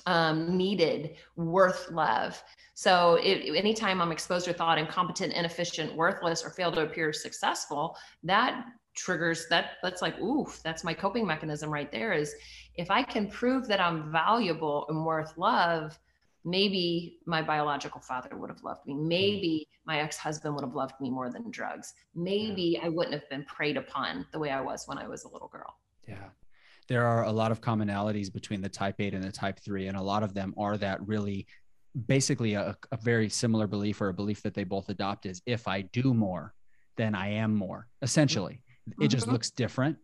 [0.06, 2.42] um, needed, worth love.
[2.74, 7.96] So it, anytime I'm exposed to thought incompetent, inefficient, worthless, or fail to appear successful,
[8.22, 12.34] that triggers that that's like oof that's my coping mechanism right there is
[12.74, 15.98] if i can prove that i'm valuable and worth love
[16.44, 18.94] maybe my biological father would have loved me.
[18.94, 21.94] Maybe my ex husband would have loved me more than drugs.
[22.14, 25.28] Maybe I wouldn't have been preyed upon the way I was when I was a
[25.28, 25.76] little girl.
[26.08, 26.28] Yeah.
[26.88, 29.96] There are a lot of commonalities between the type 8 and the type 3, and
[29.96, 31.46] a lot of them are that really
[32.06, 35.68] basically a, a very similar belief or a belief that they both adopt is if
[35.68, 36.54] I do more,
[36.96, 37.86] then I am more.
[38.02, 38.62] Essentially,
[39.00, 39.32] it just mm-hmm.
[39.32, 39.96] looks different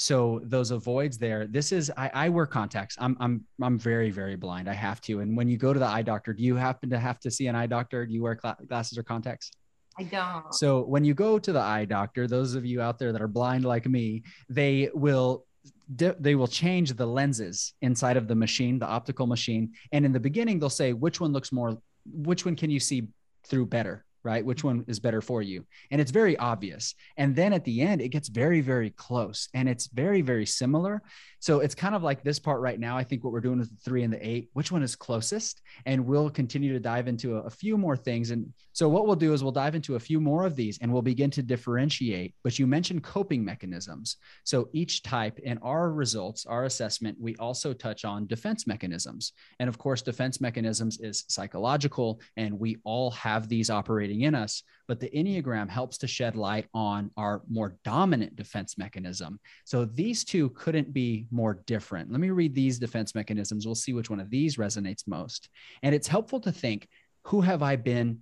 [0.00, 2.96] so those avoids there this is I, I wear contacts.
[2.98, 4.68] I'm i'm i'm very very blind.
[4.68, 5.20] I have to.
[5.20, 7.48] And when you go to the eye doctor do you happen to have to see
[7.48, 8.06] an eye doctor?
[8.06, 9.50] Do you wear cl- glasses or contacts?
[9.98, 10.54] I don't.
[10.54, 13.28] So when you go to the eye doctor, those of you out there that are
[13.28, 15.44] blind like me, they will
[15.88, 20.20] they will change the lenses inside of the machine, the optical machine, and in the
[20.20, 23.08] beginning they'll say which one looks more which one can you see
[23.44, 24.44] through better right?
[24.44, 24.78] Which mm-hmm.
[24.78, 25.64] one is better for you?
[25.90, 26.94] And it's very obvious.
[27.16, 31.02] And then at the end, it gets very, very close and it's very, very similar.
[31.38, 32.96] So it's kind of like this part right now.
[32.96, 35.62] I think what we're doing with the three and the eight, which one is closest?
[35.86, 38.30] And we'll continue to dive into a, a few more things.
[38.30, 40.92] And so what we'll do is we'll dive into a few more of these and
[40.92, 42.34] we'll begin to differentiate.
[42.44, 44.16] But you mentioned coping mechanisms.
[44.44, 49.32] So each type in our results, our assessment, we also touch on defense mechanisms.
[49.58, 54.62] And of course, defense mechanisms is psychological, and we all have these operating in us
[54.90, 59.38] but the Enneagram helps to shed light on our more dominant defense mechanism.
[59.64, 62.10] So these two couldn't be more different.
[62.10, 63.66] Let me read these defense mechanisms.
[63.66, 65.48] We'll see which one of these resonates most.
[65.84, 66.88] And it's helpful to think
[67.26, 68.18] who have I been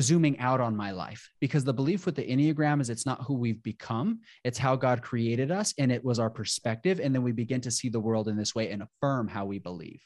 [0.00, 3.34] zooming out on my life because the belief with the enneagram is it's not who
[3.34, 7.32] we've become it's how god created us and it was our perspective and then we
[7.32, 10.00] begin to see the world in this way and affirm how we believe.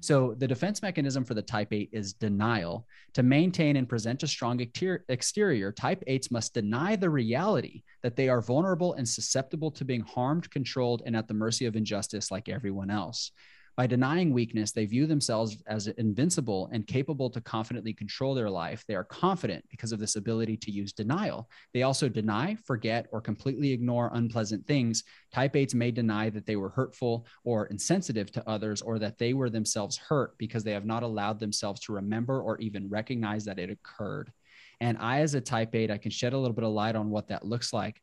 [0.00, 2.86] So the defense mechanism for the type 8 is denial.
[3.14, 8.28] To maintain and present a strong exterior, type 8s must deny the reality that they
[8.28, 12.48] are vulnerable and susceptible to being harmed, controlled, and at the mercy of injustice like
[12.48, 13.30] everyone else.
[13.76, 18.84] By denying weakness, they view themselves as invincible and capable to confidently control their life.
[18.86, 21.50] They are confident because of this ability to use denial.
[21.72, 25.02] They also deny, forget, or completely ignore unpleasant things.
[25.32, 29.32] Type 8s may deny that they were hurtful or insensitive to others or that they
[29.32, 33.58] were themselves hurt because they have not allowed themselves to remember or even recognize that
[33.58, 34.32] it occurred.
[34.80, 37.10] And I, as a type 8, I can shed a little bit of light on
[37.10, 38.00] what that looks like.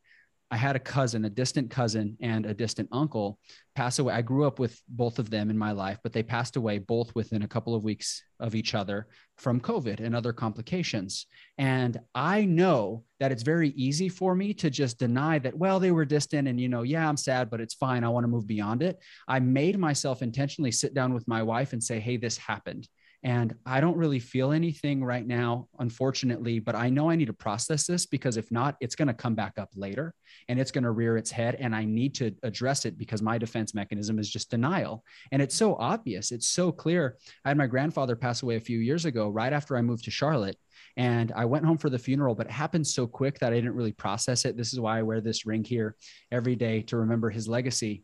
[0.52, 3.40] I had a cousin, a distant cousin, and a distant uncle
[3.74, 4.14] pass away.
[4.14, 7.16] I grew up with both of them in my life, but they passed away both
[7.16, 11.26] within a couple of weeks of each other from COVID and other complications.
[11.58, 15.92] And I know that it's very easy for me to just deny that, well, they
[15.92, 18.04] were distant and, you know, yeah, I'm sad, but it's fine.
[18.04, 19.00] I want to move beyond it.
[19.30, 22.90] I made myself intentionally sit down with my wife and say, hey, this happened.
[23.24, 27.34] And I don't really feel anything right now, unfortunately, but I know I need to
[27.34, 30.16] process this because if not, it's going to come back up later
[30.48, 31.56] and it's going to rear its head.
[31.60, 35.04] And I need to address it because my defense mechanism is just denial.
[35.32, 37.18] And it's so obvious, it's so clear.
[37.46, 40.12] I had my grandfather pass away a few years ago, right after I moved to
[40.12, 40.58] Charlotte.
[40.98, 43.76] And I went home for the funeral, but it happened so quick that I didn't
[43.76, 44.58] really process it.
[44.58, 45.96] This is why I wear this ring here
[46.32, 48.04] every day to remember his legacy.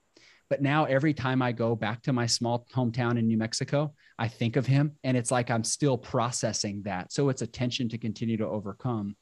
[0.49, 4.27] But now every time I go back to my small hometown in New Mexico, I
[4.27, 7.12] think of him and it's like I'm still processing that.
[7.12, 9.15] So it's a tension to continue to overcome.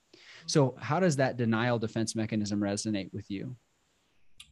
[0.47, 3.55] So, how does that denial defense mechanism resonate with you?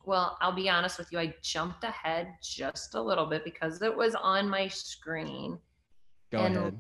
[0.06, 1.20] Well, I'll be honest with you.
[1.20, 5.58] I jumped ahead just a little bit because it was on my screen.
[6.32, 6.78] Go and ahead.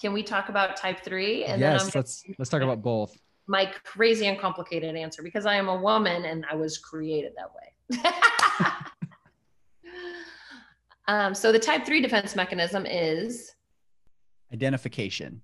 [0.00, 1.44] Can we talk about type three?
[1.44, 3.16] And yes, let's let's talk about both.
[3.46, 7.50] My crazy and complicated answer because I am a woman and I was created that
[7.54, 8.70] way.
[11.06, 13.52] Um, so the type three defense mechanism is
[14.52, 15.42] identification.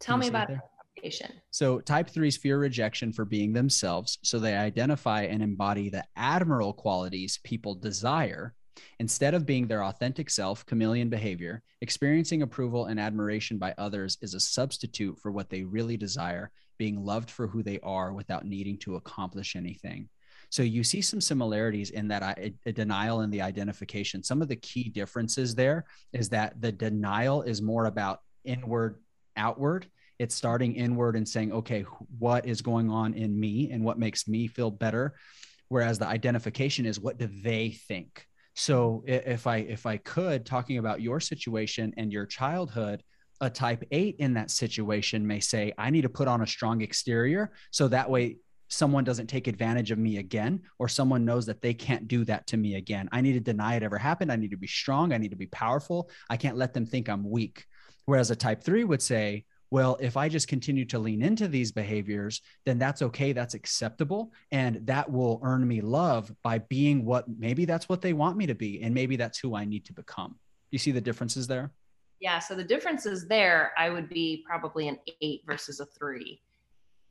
[0.00, 1.32] Tell me about identification.
[1.50, 4.18] So type threes fear rejection for being themselves.
[4.22, 8.54] So they identify and embody the admirable qualities people desire
[8.98, 14.34] Instead of being their authentic self, chameleon behavior, experiencing approval and admiration by others is
[14.34, 18.78] a substitute for what they really desire, being loved for who they are without needing
[18.78, 20.08] to accomplish anything.
[20.54, 24.22] So you see some similarities in that I, a denial and the identification.
[24.22, 29.00] Some of the key differences there is that the denial is more about inward,
[29.36, 29.88] outward.
[30.20, 31.84] It's starting inward and saying, okay,
[32.20, 35.16] what is going on in me and what makes me feel better?
[35.70, 38.24] Whereas the identification is what do they think?
[38.54, 43.02] So if I if I could talking about your situation and your childhood,
[43.40, 46.80] a type 8 in that situation may say I need to put on a strong
[46.80, 48.36] exterior so that way
[48.74, 52.46] someone doesn't take advantage of me again or someone knows that they can't do that
[52.48, 53.08] to me again.
[53.12, 54.32] I need to deny it ever happened.
[54.32, 55.12] I need to be strong.
[55.12, 56.10] I need to be powerful.
[56.28, 57.66] I can't let them think I'm weak.
[58.06, 61.72] Whereas a type 3 would say, well, if I just continue to lean into these
[61.72, 63.32] behaviors, then that's okay.
[63.32, 64.32] That's acceptable.
[64.52, 68.46] And that will earn me love by being what maybe that's what they want me
[68.46, 68.82] to be.
[68.82, 70.36] And maybe that's who I need to become.
[70.70, 71.72] You see the differences there?
[72.20, 72.38] Yeah.
[72.38, 76.40] So the differences there, I would be probably an eight versus a three.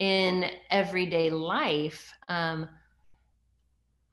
[0.03, 2.67] In everyday life, um,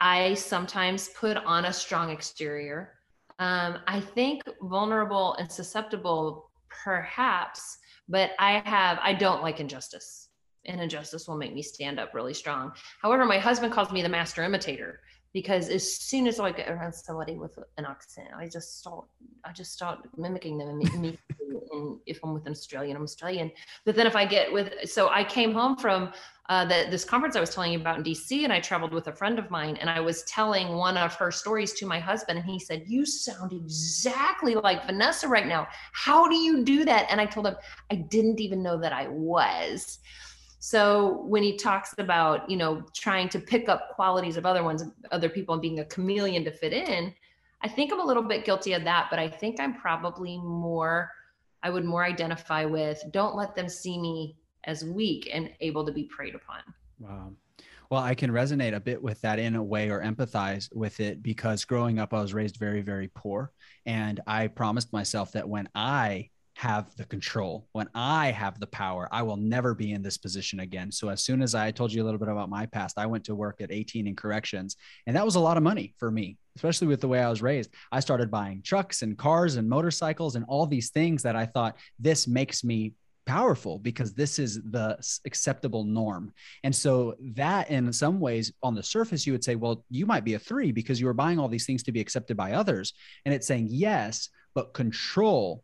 [0.01, 2.93] I sometimes put on a strong exterior.
[3.41, 6.49] Um, I think vulnerable and susceptible,
[6.84, 7.78] perhaps,
[8.09, 10.28] but I have, I don't like injustice.
[10.64, 12.70] And injustice will make me stand up really strong.
[13.03, 15.01] However, my husband calls me the master imitator
[15.33, 19.05] because as soon as I get around somebody with an accent, I just start,
[19.45, 21.18] I just start mimicking them immediately.
[21.72, 23.53] and if I'm with an Australian, I'm Australian.
[23.85, 26.12] But then if I get with, so I came home from
[26.49, 29.07] uh, the, this conference I was telling you about in DC, and I traveled with
[29.07, 32.41] a friend of mine, and I was telling one of her stories to my husband,
[32.41, 35.68] and he said, "You sound exactly like Vanessa right now.
[35.93, 37.55] How do you do that?" And I told him
[37.93, 40.01] I didn't even know that I was.
[40.61, 44.85] So when he talks about, you know, trying to pick up qualities of other ones,
[45.11, 47.15] other people and being a chameleon to fit in,
[47.63, 51.11] I think I'm a little bit guilty of that, but I think I'm probably more,
[51.63, 55.93] I would more identify with don't let them see me as weak and able to
[55.93, 56.61] be preyed upon.
[56.99, 57.33] Wow.
[57.89, 61.23] Well, I can resonate a bit with that in a way or empathize with it
[61.23, 63.51] because growing up, I was raised very, very poor.
[63.87, 66.29] And I promised myself that when I
[66.61, 70.61] have the control, when I have the power, I will never be in this position
[70.61, 70.93] again.
[70.93, 73.25] So as soon as I told you a little bit about my past, I went
[73.25, 76.37] to work at 18 in corrections, and that was a lot of money for me,
[76.57, 77.71] especially with the way I was raised.
[77.91, 81.79] I started buying trucks and cars and motorcycles and all these things that I thought
[81.99, 82.93] this makes me
[83.25, 86.31] powerful because this is the acceptable norm.
[86.63, 90.25] And so that in some ways on the surface you would say well you might
[90.25, 92.93] be a 3 because you were buying all these things to be accepted by others
[93.25, 95.63] and it's saying yes but control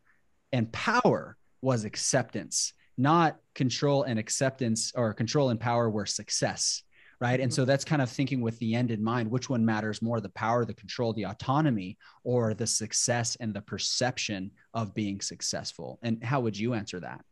[0.56, 6.82] and power was acceptance, not control and acceptance or control and power were success.
[7.18, 7.40] Right.
[7.40, 7.68] And so mm-hmm.
[7.68, 10.64] that's kind of thinking with the end in mind which one matters more the power,
[10.64, 15.98] the control, the autonomy, or the success and the perception of being successful.
[16.02, 17.24] And how would you answer that?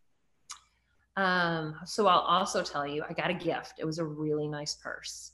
[1.17, 3.75] Um, so I'll also tell you, I got a gift.
[3.79, 5.33] It was a really nice purse.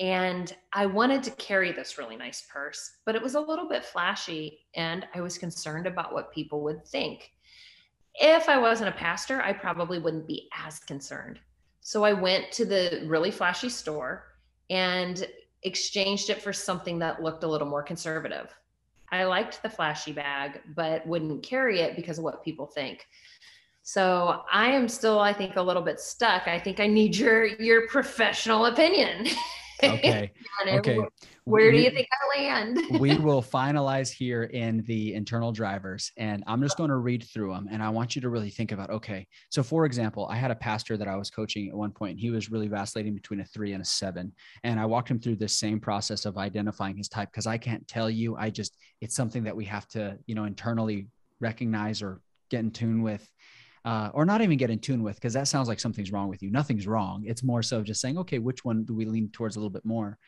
[0.00, 3.84] And I wanted to carry this really nice purse, but it was a little bit
[3.84, 7.32] flashy and I was concerned about what people would think.
[8.14, 11.38] If I wasn't a pastor, I probably wouldn't be as concerned.
[11.80, 14.24] So I went to the really flashy store
[14.70, 15.26] and
[15.62, 18.54] exchanged it for something that looked a little more conservative.
[19.12, 23.06] I liked the flashy bag, but wouldn't carry it because of what people think.
[23.82, 26.48] So I am still, I think, a little bit stuck.
[26.48, 29.28] I think I need your your professional opinion.
[29.82, 30.32] Okay.
[30.68, 30.98] okay.
[31.44, 32.78] Where do you think I land?
[32.98, 37.52] we will finalize here in the internal drivers, and I'm just going to read through
[37.52, 37.68] them.
[37.70, 39.26] And I want you to really think about okay.
[39.50, 42.20] So, for example, I had a pastor that I was coaching at one point, and
[42.20, 44.32] he was really vacillating between a three and a seven.
[44.64, 47.86] And I walked him through this same process of identifying his type because I can't
[47.86, 48.36] tell you.
[48.36, 51.08] I just, it's something that we have to, you know, internally
[51.40, 52.20] recognize or
[52.50, 53.28] get in tune with
[53.86, 56.42] uh, or not even get in tune with because that sounds like something's wrong with
[56.42, 56.50] you.
[56.50, 57.22] Nothing's wrong.
[57.24, 59.84] It's more so just saying, okay, which one do we lean towards a little bit
[59.84, 60.18] more?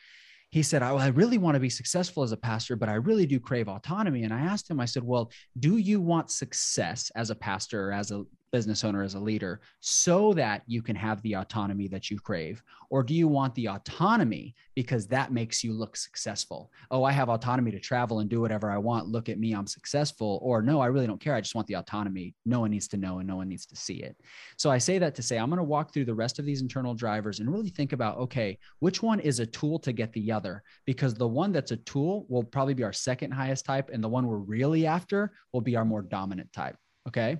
[0.50, 3.26] He said, I, I really want to be successful as a pastor, but I really
[3.26, 4.22] do crave autonomy.
[4.22, 7.92] And I asked him, I said, well, do you want success as a pastor or
[7.92, 12.10] as a business owner as a leader so that you can have the autonomy that
[12.10, 12.62] you crave?
[12.90, 16.70] Or do you want the autonomy because that makes you look successful?
[16.90, 19.08] Oh, I have autonomy to travel and do whatever I want.
[19.08, 20.38] Look at me, I'm successful.
[20.42, 21.34] Or no, I really don't care.
[21.34, 22.34] I just want the autonomy.
[22.46, 24.16] No one needs to know and no one needs to see it.
[24.56, 26.62] So I say that to say, I'm going to walk through the rest of these
[26.62, 30.32] internal drivers and really think about okay, which one is a tool to get the
[30.32, 30.62] other?
[30.84, 34.08] Because the one that's a tool will probably be our second highest type, and the
[34.08, 36.76] one we're really after will be our more dominant type.
[37.06, 37.38] Okay.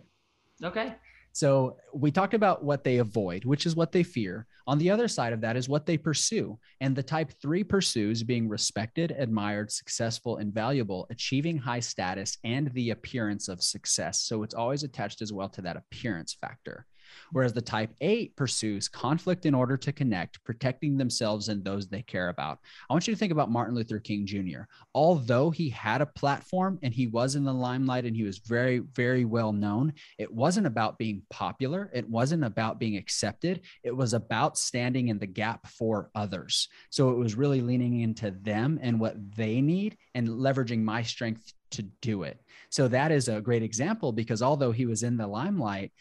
[0.62, 0.94] Okay.
[1.32, 4.46] So we talked about what they avoid, which is what they fear.
[4.66, 6.59] On the other side of that is what they pursue.
[6.80, 12.72] And the type three pursues being respected, admired, successful, and valuable, achieving high status, and
[12.74, 14.22] the appearance of success.
[14.22, 16.86] So it's always attached as well to that appearance factor
[17.33, 22.03] whereas the type 8 pursues conflict in order to connect, protecting themselves and those they
[22.03, 22.59] care about.
[22.89, 24.62] I want you to think about Martin Luther King Jr.
[24.95, 28.79] Although he had a platform and he was in the limelight and he was very,
[28.79, 31.91] very well known, it wasn't about being popular.
[31.95, 33.62] It wasn't about being accepted.
[33.83, 36.69] It was about standing in the gap for others.
[36.91, 41.53] So it was really leaning into them and what they need and leveraging my strength
[41.71, 42.41] to do it.
[42.71, 45.93] So that is a great example because although he was in the limelight,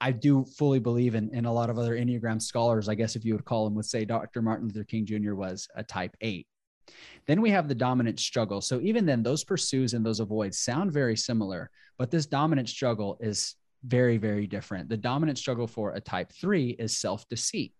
[0.00, 3.24] I do fully believe in, in a lot of other Enneagram scholars, I guess if
[3.24, 4.42] you would call them, would say Dr.
[4.42, 5.34] Martin Luther King Jr.
[5.34, 6.46] was a type eight.
[7.26, 8.60] Then we have the dominant struggle.
[8.60, 13.16] So even then, those pursues and those avoids sound very similar, but this dominant struggle
[13.20, 14.88] is very, very different.
[14.88, 17.72] The dominant struggle for a type three is self deceit.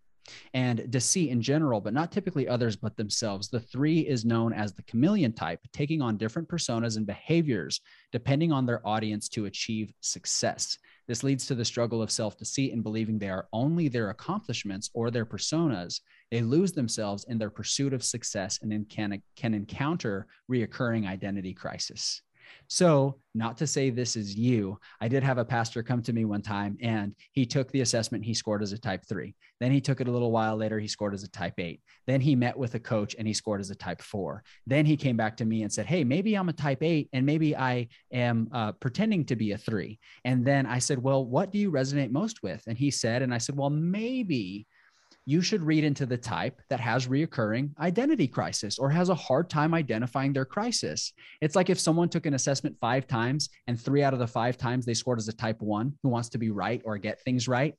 [0.55, 3.47] and deceit in general, but not typically others but themselves.
[3.47, 7.79] The three is known as the chameleon type, taking on different personas and behaviors
[8.11, 10.79] depending on their audience to achieve success.
[11.07, 14.89] This leads to the struggle of self deceit and believing they are only their accomplishments
[14.93, 16.01] or their personas.
[16.31, 22.21] They lose themselves in their pursuit of success and can, can encounter reoccurring identity crisis.
[22.67, 26.23] So, not to say this is you, I did have a pastor come to me
[26.23, 29.35] one time and he took the assessment, he scored as a type three.
[29.59, 31.81] Then he took it a little while later, he scored as a type eight.
[32.07, 34.43] Then he met with a coach and he scored as a type four.
[34.65, 37.25] Then he came back to me and said, Hey, maybe I'm a type eight and
[37.25, 39.99] maybe I am uh, pretending to be a three.
[40.23, 42.63] And then I said, Well, what do you resonate most with?
[42.67, 44.65] And he said, and I said, Well, maybe
[45.25, 49.49] you should read into the type that has reoccurring identity crisis or has a hard
[49.49, 51.13] time identifying their crisis.
[51.41, 54.55] It's like if someone took an assessment five times and three out of the five
[54.55, 57.47] times they scored as a type one who wants to be right or get things
[57.47, 57.73] right.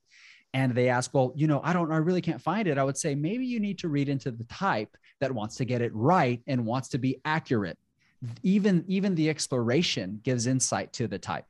[0.54, 2.78] And they ask, well, you know, I don't, I really can't find it.
[2.78, 5.82] I would say maybe you need to read into the type that wants to get
[5.82, 7.78] it right and wants to be accurate.
[8.42, 11.44] Even, even the exploration gives insight to the type.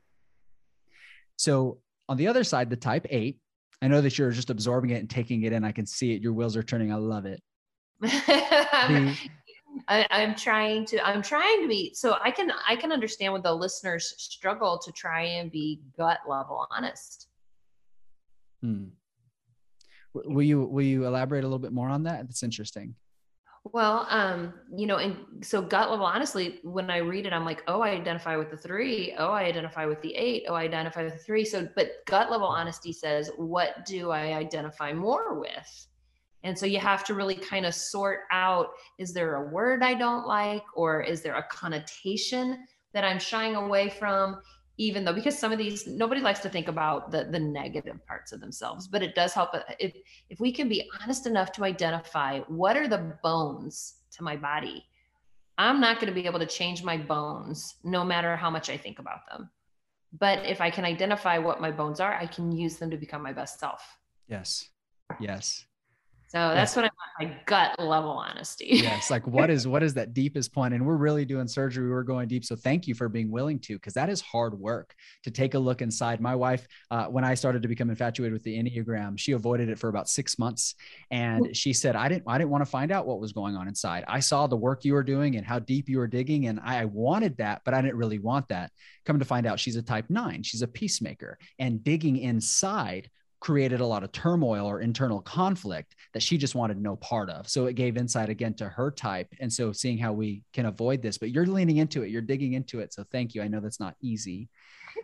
[1.37, 1.79] So
[2.09, 3.39] on the other side, the type eight
[3.81, 5.63] I know that you're just absorbing it and taking it in.
[5.63, 6.21] I can see it.
[6.21, 6.91] Your wheels are turning.
[6.91, 7.41] I love it.
[8.01, 9.15] the,
[9.87, 13.41] I, am trying to i'm trying to be so i can i can understand when
[13.41, 17.27] the listeners struggle to try and be gut level honest
[18.61, 18.85] hmm.
[20.13, 22.95] will you will you elaborate a little bit more on that that's interesting
[23.73, 27.63] well, um, you know, and so gut level, honestly, when I read it, I'm like,
[27.67, 29.13] oh, I identify with the three.
[29.17, 30.45] Oh, I identify with the eight.
[30.47, 31.43] Oh, I identify with the three.
[31.43, 35.87] So, but gut level honesty says, what do I identify more with?
[36.43, 39.95] And so you have to really kind of sort out is there a word I
[39.95, 44.39] don't like, or is there a connotation that I'm shying away from?
[44.77, 48.31] Even though because some of these nobody likes to think about the the negative parts
[48.31, 49.95] of themselves but it does help uh, if
[50.29, 54.85] if we can be honest enough to identify what are the bones to my body
[55.57, 58.77] i'm not going to be able to change my bones no matter how much i
[58.77, 59.49] think about them.
[60.17, 63.21] But if i can identify what my bones are i can use them to become
[63.21, 63.81] my best self.
[64.27, 64.69] Yes.
[65.19, 65.66] Yes
[66.29, 68.67] so that's what I want, my gut level honesty.
[68.69, 69.09] yes.
[69.09, 70.73] Like what is what is that deepest point?
[70.73, 71.89] And we're really doing surgery.
[71.89, 72.43] We're going deep.
[72.43, 75.59] So thank you for being willing to, because that is hard work to take a
[75.59, 76.19] look inside.
[76.19, 79.79] My wife, uh, when I started to become infatuated with the Enneagram, she avoided it
[79.79, 80.75] for about six months.
[81.11, 83.69] And she said, I didn't, I didn't want to find out what was going on
[83.69, 84.03] inside.
[84.07, 86.47] I saw the work you were doing and how deep you were digging.
[86.47, 88.71] And I wanted that, but I didn't really want that.
[89.05, 90.43] Come to find out she's a type nine.
[90.43, 93.09] She's a peacemaker and digging inside
[93.39, 97.47] created a lot of turmoil or internal conflict that she just wanted no part of.
[97.47, 99.27] So it gave insight again to her type.
[99.39, 102.53] And so seeing how we can avoid this, but you're leaning into it, you're digging
[102.53, 102.93] into it.
[102.93, 103.41] So thank you.
[103.41, 104.49] I know that's not easy.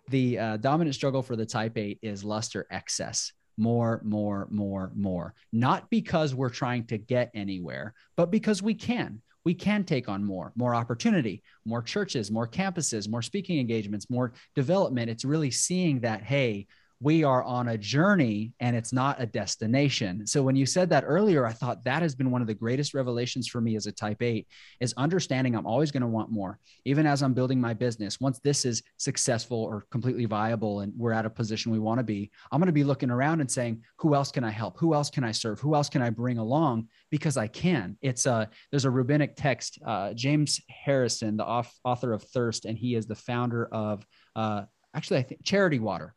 [0.09, 3.31] The uh, dominant struggle for the type eight is lust or excess.
[3.55, 5.36] More, more, more, more.
[5.51, 10.23] Not because we're trying to get anywhere, but because we can we can take on
[10.23, 15.09] more, more opportunity, more churches, more campuses, more speaking engagements, more development.
[15.09, 16.67] It's really seeing that, hey,
[17.04, 20.26] we are on a journey and it's not a destination.
[20.26, 22.93] So when you said that earlier, I thought that has been one of the greatest
[22.93, 24.47] revelations for me as a type 8
[24.80, 26.60] is understanding I'm always going to want more.
[26.86, 31.12] Even as I'm building my business, once this is successful or completely viable and we're
[31.12, 33.84] at a position we want to be, I'm going to be looking around and saying,
[33.97, 34.80] who else can I help?
[34.80, 35.60] Who else can I serve?
[35.60, 37.97] Who else can I bring along because I can.
[38.01, 42.78] It's a there's a rabbinic text, uh, James Harrison, the off, author of Thirst and
[42.78, 44.06] he is the founder of
[44.38, 44.64] uh,
[44.95, 46.16] actually I think Charity Water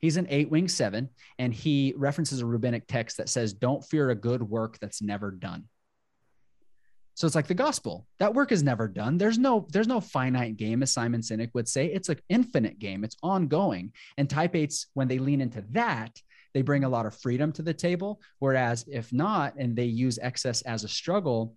[0.00, 4.10] He's an eight wing seven, and he references a rabbinic text that says, Don't fear
[4.10, 5.64] a good work that's never done.
[7.14, 8.06] So it's like the gospel.
[8.18, 9.18] That work is never done.
[9.18, 11.86] There's no there's no finite game, as Simon Sinek would say.
[11.86, 13.04] It's an infinite game.
[13.04, 13.92] It's ongoing.
[14.16, 16.18] And type eights, when they lean into that,
[16.54, 18.22] they bring a lot of freedom to the table.
[18.38, 21.56] Whereas if not, and they use excess as a struggle,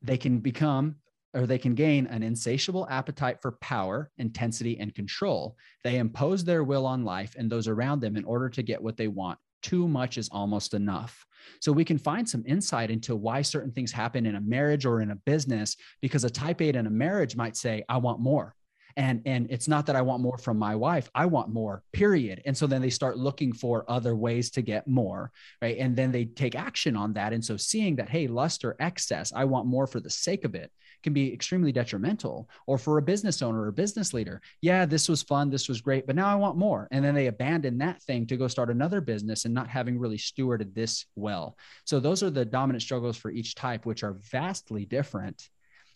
[0.00, 0.96] they can become
[1.34, 5.56] or they can gain an insatiable appetite for power, intensity, and control.
[5.84, 8.96] They impose their will on life and those around them in order to get what
[8.96, 9.38] they want.
[9.62, 11.26] Too much is almost enough.
[11.60, 15.00] So we can find some insight into why certain things happen in a marriage or
[15.00, 18.54] in a business because a type 8 in a marriage might say, I want more
[18.96, 22.40] and and it's not that i want more from my wife i want more period
[22.46, 26.10] and so then they start looking for other ways to get more right and then
[26.10, 29.66] they take action on that and so seeing that hey lust or excess i want
[29.66, 30.70] more for the sake of it
[31.02, 32.48] can be extremely detrimental.
[32.66, 36.06] Or for a business owner or business leader, yeah, this was fun, this was great,
[36.06, 36.88] but now I want more.
[36.90, 40.18] And then they abandon that thing to go start another business and not having really
[40.18, 41.56] stewarded this well.
[41.84, 45.48] So those are the dominant struggles for each type, which are vastly different.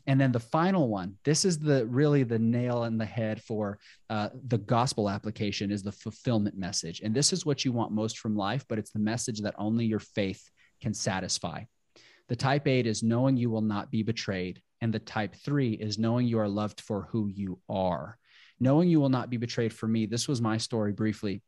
[0.06, 3.78] And then the final one, this is the really the nail in the head for
[4.08, 7.00] uh, the gospel application is the fulfillment message.
[7.00, 9.84] And this is what you want most from life, but it's the message that only
[9.84, 11.64] your faith can satisfy.
[12.28, 14.62] The type eight is knowing you will not be betrayed.
[14.80, 18.18] And the type three is knowing you are loved for who you are.
[18.58, 20.06] Knowing you will not be betrayed for me.
[20.06, 21.42] This was my story briefly.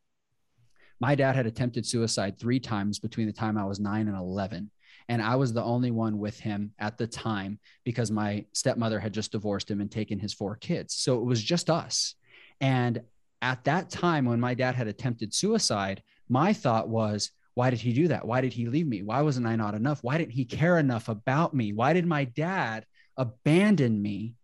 [1.00, 4.70] My dad had attempted suicide three times between the time I was nine and 11.
[5.08, 9.12] And I was the only one with him at the time because my stepmother had
[9.12, 10.94] just divorced him and taken his four kids.
[10.94, 12.14] So it was just us.
[12.60, 13.02] And
[13.40, 17.92] at that time, when my dad had attempted suicide, my thought was, why did he
[17.92, 18.26] do that?
[18.26, 19.02] Why did he leave me?
[19.02, 20.02] Why wasn't I not enough?
[20.02, 21.72] Why didn't he care enough about me?
[21.72, 22.86] Why did my dad
[23.16, 24.34] abandon me?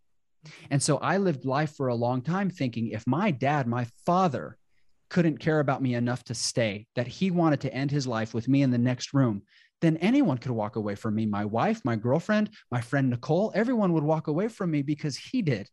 [0.71, 4.57] And so I lived life for a long time thinking if my dad, my father,
[5.11, 8.49] couldn't care about me enough to stay, that he wanted to end his life with
[8.49, 9.43] me in the next room,
[9.81, 11.25] then anyone could walk away from me.
[11.25, 15.41] My wife, my girlfriend, my friend Nicole, everyone would walk away from me because he
[15.43, 15.69] did.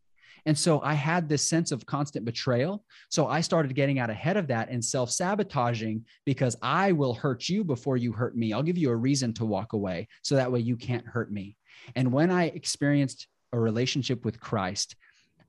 [0.46, 2.84] And so I had this sense of constant betrayal.
[3.10, 7.50] So I started getting out ahead of that and self sabotaging because I will hurt
[7.50, 8.54] you before you hurt me.
[8.54, 11.58] I'll give you a reason to walk away so that way you can't hurt me.
[11.96, 14.96] And when I experienced a relationship with Christ,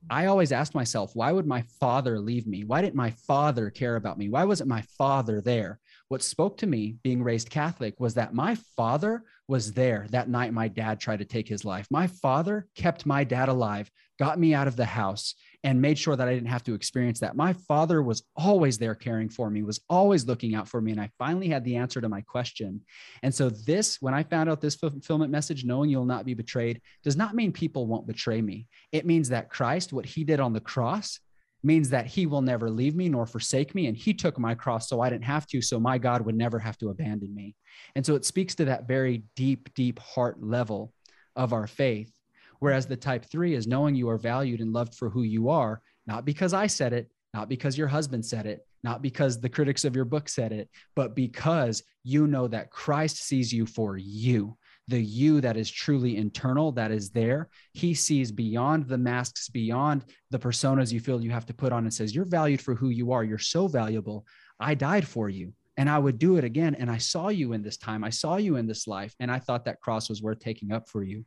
[0.08, 2.64] I always asked myself, why would my father leave me?
[2.64, 4.28] Why didn't my father care about me?
[4.28, 5.80] Why wasn't my father there?
[6.08, 10.52] What spoke to me being raised Catholic was that my father was there that night
[10.52, 11.86] my dad tried to take his life.
[11.90, 15.34] My father kept my dad alive, got me out of the house,
[15.66, 17.34] and made sure that I didn't have to experience that.
[17.34, 20.92] My father was always there caring for me, was always looking out for me.
[20.92, 22.80] And I finally had the answer to my question.
[23.24, 26.80] And so, this, when I found out this fulfillment message, knowing you'll not be betrayed,
[27.02, 28.68] does not mean people won't betray me.
[28.92, 31.18] It means that Christ, what he did on the cross,
[31.64, 33.88] means that he will never leave me nor forsake me.
[33.88, 36.60] And he took my cross so I didn't have to, so my God would never
[36.60, 37.56] have to abandon me.
[37.96, 40.92] And so it speaks to that very deep, deep heart level
[41.34, 42.12] of our faith.
[42.60, 45.80] Whereas the type three is knowing you are valued and loved for who you are,
[46.06, 49.84] not because I said it, not because your husband said it, not because the critics
[49.84, 54.56] of your book said it, but because you know that Christ sees you for you
[54.88, 57.48] the you that is truly internal, that is there.
[57.72, 61.84] He sees beyond the masks, beyond the personas you feel you have to put on
[61.84, 63.24] and says, You're valued for who you are.
[63.24, 64.24] You're so valuable.
[64.60, 66.76] I died for you and I would do it again.
[66.76, 68.04] And I saw you in this time.
[68.04, 69.14] I saw you in this life.
[69.20, 71.24] And I thought that cross was worth taking up for you.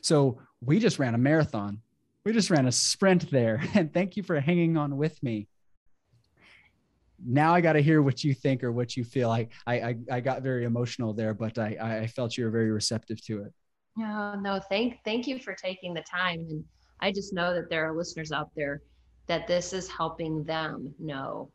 [0.00, 1.80] So we just ran a marathon.
[2.24, 3.62] We just ran a sprint there.
[3.74, 5.48] And thank you for hanging on with me
[7.24, 9.30] now I got to hear what you think or what you feel.
[9.30, 13.24] I, I, I got very emotional there, but I, I felt you were very receptive
[13.26, 13.52] to it.
[13.96, 16.46] No, no, thank, thank you for taking the time.
[16.48, 16.64] And
[17.00, 18.82] I just know that there are listeners out there
[19.26, 21.50] that this is helping them know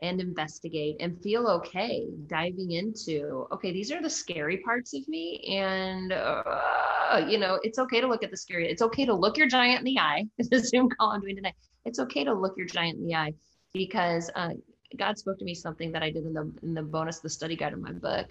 [0.00, 5.56] and investigate and feel okay diving into okay these are the scary parts of me
[5.58, 9.36] and uh, you know it's okay to look at the scary it's okay to look
[9.36, 12.34] your giant in the eye is the zoom call i'm doing tonight it's okay to
[12.34, 13.32] look your giant in the eye
[13.72, 14.50] because uh,
[14.96, 17.56] God spoke to me something that I did in the in the bonus the study
[17.56, 18.28] guide of my book,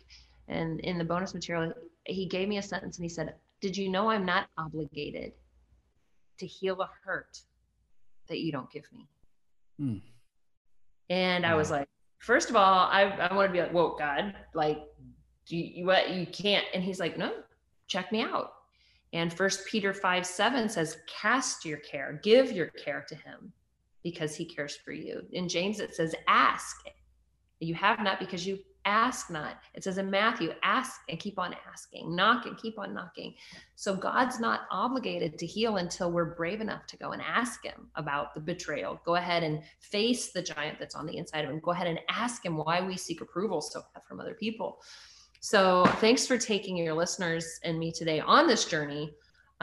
[0.47, 1.74] and in the bonus material,
[2.05, 5.34] He gave me a sentence and He said, "Did you know I'm not obligated
[6.39, 7.38] to heal a hurt
[8.28, 9.07] that you don't give me?"
[9.78, 9.97] Hmm.
[11.10, 11.88] And I was like,
[12.20, 14.84] first of all, I I want to be like, whoa, God, like,
[15.45, 16.66] do you what you can't?
[16.74, 17.34] And He's like, no,
[17.88, 18.54] check me out.
[19.12, 23.54] And First Peter five seven says, cast your care, give your care to Him
[24.04, 25.26] because he cares for you.
[25.32, 26.76] In James, it says, ask.
[27.60, 29.57] You have not because you ask not.
[29.73, 33.34] It says in Matthew, ask and keep on asking, knock and keep on knocking.
[33.75, 37.88] So God's not obligated to heal until we're brave enough to go and ask Him
[37.95, 38.99] about the betrayal.
[39.05, 41.59] Go ahead and face the giant that's on the inside of Him.
[41.59, 44.81] Go ahead and ask Him why we seek approval so from other people.
[45.39, 49.13] So thanks for taking your listeners and me today on this journey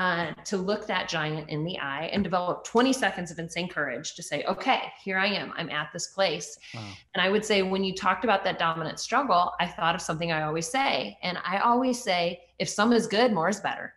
[0.01, 4.15] uh, to look that giant in the eye and develop 20 seconds of insane courage
[4.15, 5.53] to say, okay, here I am.
[5.57, 6.59] I'm at this place.
[6.75, 6.87] Wow.
[7.15, 10.33] And I would say, when you talked about that dominant struggle, I thought of something
[10.33, 11.19] I always say.
[11.23, 13.93] And I always say, if some is good, more is better.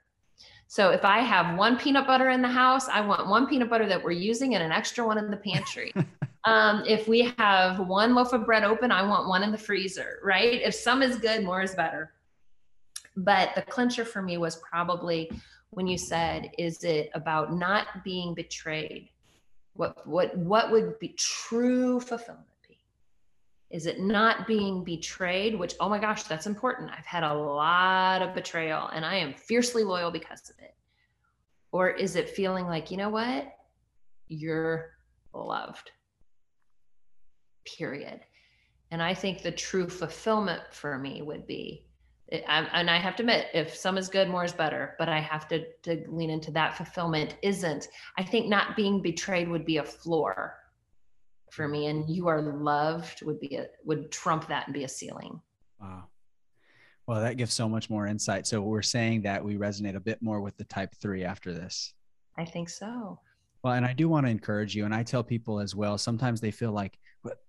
[0.67, 3.87] So if I have one peanut butter in the house, I want one peanut butter
[3.87, 5.93] that we're using and an extra one in the pantry.
[6.43, 10.19] um, if we have one loaf of bread open, I want one in the freezer,
[10.21, 10.61] right?
[10.63, 12.11] If some is good, more is better.
[13.15, 15.31] But the clincher for me was probably
[15.75, 19.09] when you said, is it about not being betrayed?
[19.73, 22.77] What what what would be true fulfillment be?
[23.71, 25.57] Is it not being betrayed?
[25.57, 26.91] Which, oh my gosh, that's important.
[26.91, 30.75] I've had a lot of betrayal and I am fiercely loyal because of it.
[31.71, 33.51] Or is it feeling like, you know what?
[34.27, 34.91] You're
[35.33, 35.89] loved.
[37.65, 38.19] Period.
[38.91, 41.87] And I think the true fulfillment for me would be
[42.33, 44.95] and I have to admit, if some is good, more is better.
[44.97, 47.87] But I have to to lean into that fulfillment isn't.
[48.17, 50.55] I think not being betrayed would be a floor
[51.51, 54.89] for me, and you are loved would be a would trump that and be a
[54.89, 55.39] ceiling.
[55.79, 56.05] Wow.
[57.05, 58.47] Well, that gives so much more insight.
[58.47, 61.93] So we're saying that we resonate a bit more with the type three after this.
[62.37, 63.19] I think so.
[63.61, 65.97] Well, and I do want to encourage you, and I tell people as well.
[65.97, 66.97] Sometimes they feel like,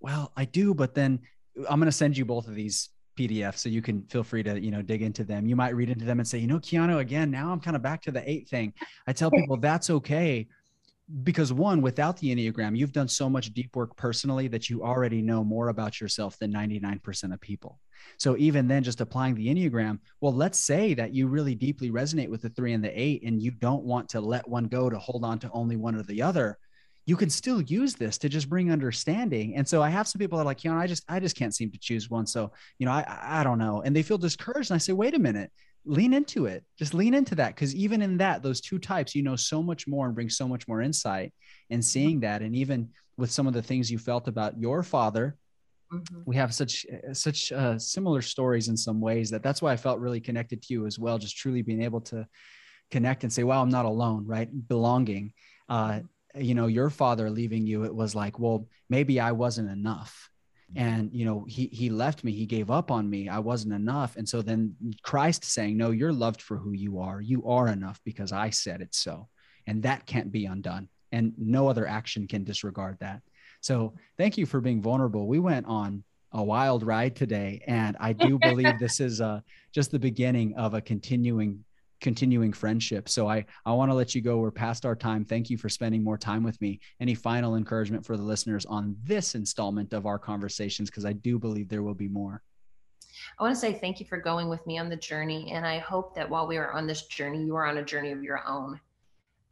[0.01, 1.21] well, I do, but then
[1.69, 4.61] I'm going to send you both of these PDFs so you can feel free to
[4.61, 5.47] you know dig into them.
[5.47, 7.83] You might read into them and say, you know, Keanu, again, now I'm kind of
[7.83, 8.73] back to the eight thing.
[9.07, 10.47] I tell people that's okay
[11.23, 15.21] because one without the enneagram you've done so much deep work personally that you already
[15.21, 17.79] know more about yourself than 99% of people
[18.17, 22.31] so even then just applying the enneagram well let's say that you really deeply resonate
[22.31, 24.99] with the 3 and the 8 and you don't want to let one go to
[24.99, 26.59] hold on to only one or the other
[27.07, 29.57] you can still use this to just bring understanding.
[29.57, 31.37] And so i have some people that are like you know i just i just
[31.37, 32.27] can't seem to choose one.
[32.27, 33.83] So you know i i don't know.
[33.85, 34.71] And they feel discouraged.
[34.71, 35.51] And i say wait a minute
[35.87, 36.65] lean into it.
[36.79, 37.55] Just lean into that.
[37.55, 40.49] Because even in that those two types you know so much more and bring so
[40.49, 41.33] much more insight
[41.71, 42.43] and seeing that.
[42.43, 45.37] And even with some of the things you felt about your father
[45.93, 46.23] mm-hmm.
[46.25, 50.01] we have such such uh, similar stories in some ways that that's why i felt
[50.01, 52.27] really connected to you as well just truly being able to
[52.91, 54.49] connect and say wow i'm not alone right?
[54.69, 55.33] Belonging.
[55.69, 56.01] Uh.
[56.37, 60.31] You know your father leaving you it was like well maybe i wasn't enough.
[60.77, 64.17] And you know he he left me he gave up on me i wasn't enough.
[64.17, 67.21] And so then christ saying no you're loved for who you are.
[67.21, 69.29] You are enough because i said it so.
[69.67, 70.89] And that can't be undone.
[71.13, 73.23] And no other action can disregard that.
[73.61, 75.27] So thank you for being vulnerable.
[75.29, 77.63] We went on a wild ride today.
[77.69, 79.41] And i do believe this is uh,
[79.73, 81.65] just the beginning of a continuing
[82.05, 83.09] continuing friendship.
[83.09, 84.37] So I, I want to let you go.
[84.37, 85.25] We're past our time.
[85.25, 86.79] Thank you for spending more time with me.
[87.01, 90.91] Any final encouragement for the listeners on this installment of our conversations?
[90.91, 92.43] Because I do believe there will be more.
[93.39, 95.51] I want to say thank you for going with me on the journey.
[95.53, 98.13] And I hope that while we are on this journey, you are on a journey
[98.13, 98.79] of your own.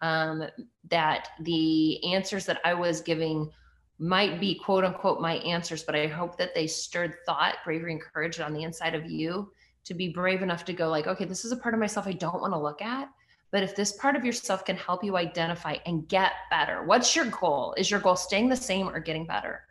[0.02, 0.44] Um,
[0.90, 3.50] that the answers that I was giving
[3.98, 8.02] might be quote unquote my answers, but I hope that they stirred thought, bravery, and
[8.02, 9.50] courage on the inside of you
[9.84, 12.12] to be brave enough to go like okay this is a part of myself i
[12.12, 13.08] don't want to look at
[13.52, 17.26] but if this part of yourself can help you identify and get better what's your
[17.26, 17.74] goal?
[17.76, 19.64] Is your goal staying the same or getting better?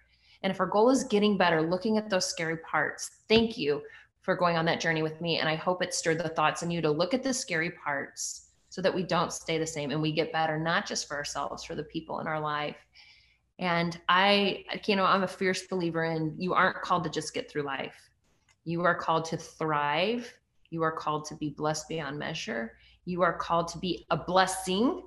[0.44, 3.82] And if our goal is getting better looking at those scary parts thank you
[4.22, 6.72] for going on that journey with me and i hope it stirred the thoughts in
[6.72, 10.02] you to look at the scary parts so that we don't stay the same and
[10.02, 12.78] we get better not just for ourselves for the people in our life.
[13.60, 17.50] And i you know i'm a fierce believer in you aren't called to just get
[17.50, 18.11] through life
[18.64, 20.34] you are called to thrive.
[20.70, 22.74] You are called to be blessed beyond measure.
[23.06, 25.04] You are called to be a blessing,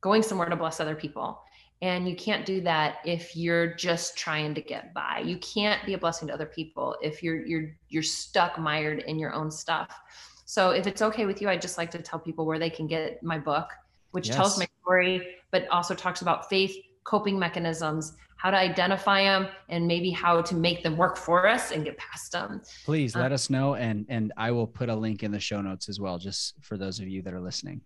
[0.00, 1.42] going somewhere to bless other people.
[1.82, 5.22] And you can't do that if you're just trying to get by.
[5.24, 9.18] You can't be a blessing to other people if you're you're you're stuck mired in
[9.18, 9.98] your own stuff.
[10.44, 12.86] So if it's okay with you, I'd just like to tell people where they can
[12.86, 13.70] get my book,
[14.10, 14.36] which yes.
[14.36, 16.76] tells my story, but also talks about faith,
[17.10, 21.72] coping mechanisms, how to identify them and maybe how to make them work for us
[21.72, 22.62] and get past them.
[22.84, 25.60] Please let um, us know and and I will put a link in the show
[25.60, 27.80] notes as well just for those of you that are listening.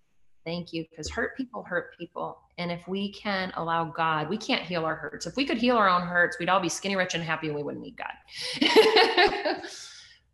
[0.45, 4.63] Thank you because hurt people hurt people and if we can allow God, we can't
[4.63, 5.27] heal our hurts.
[5.27, 7.57] If we could heal our own hurts, we'd all be skinny rich and happy and
[7.57, 8.13] we wouldn't need God.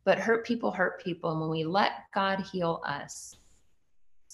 [0.04, 3.36] but hurt people hurt people and when we let God heal us,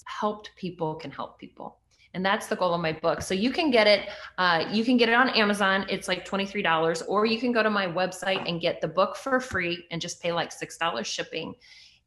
[0.05, 1.77] helped people can help people
[2.13, 3.21] and that's the goal of my book.
[3.21, 5.85] So you can get it uh, you can get it on amazon.
[5.89, 9.39] It's like $23 or you can go to my website and get the book for
[9.39, 11.53] free and just pay like $6 shipping.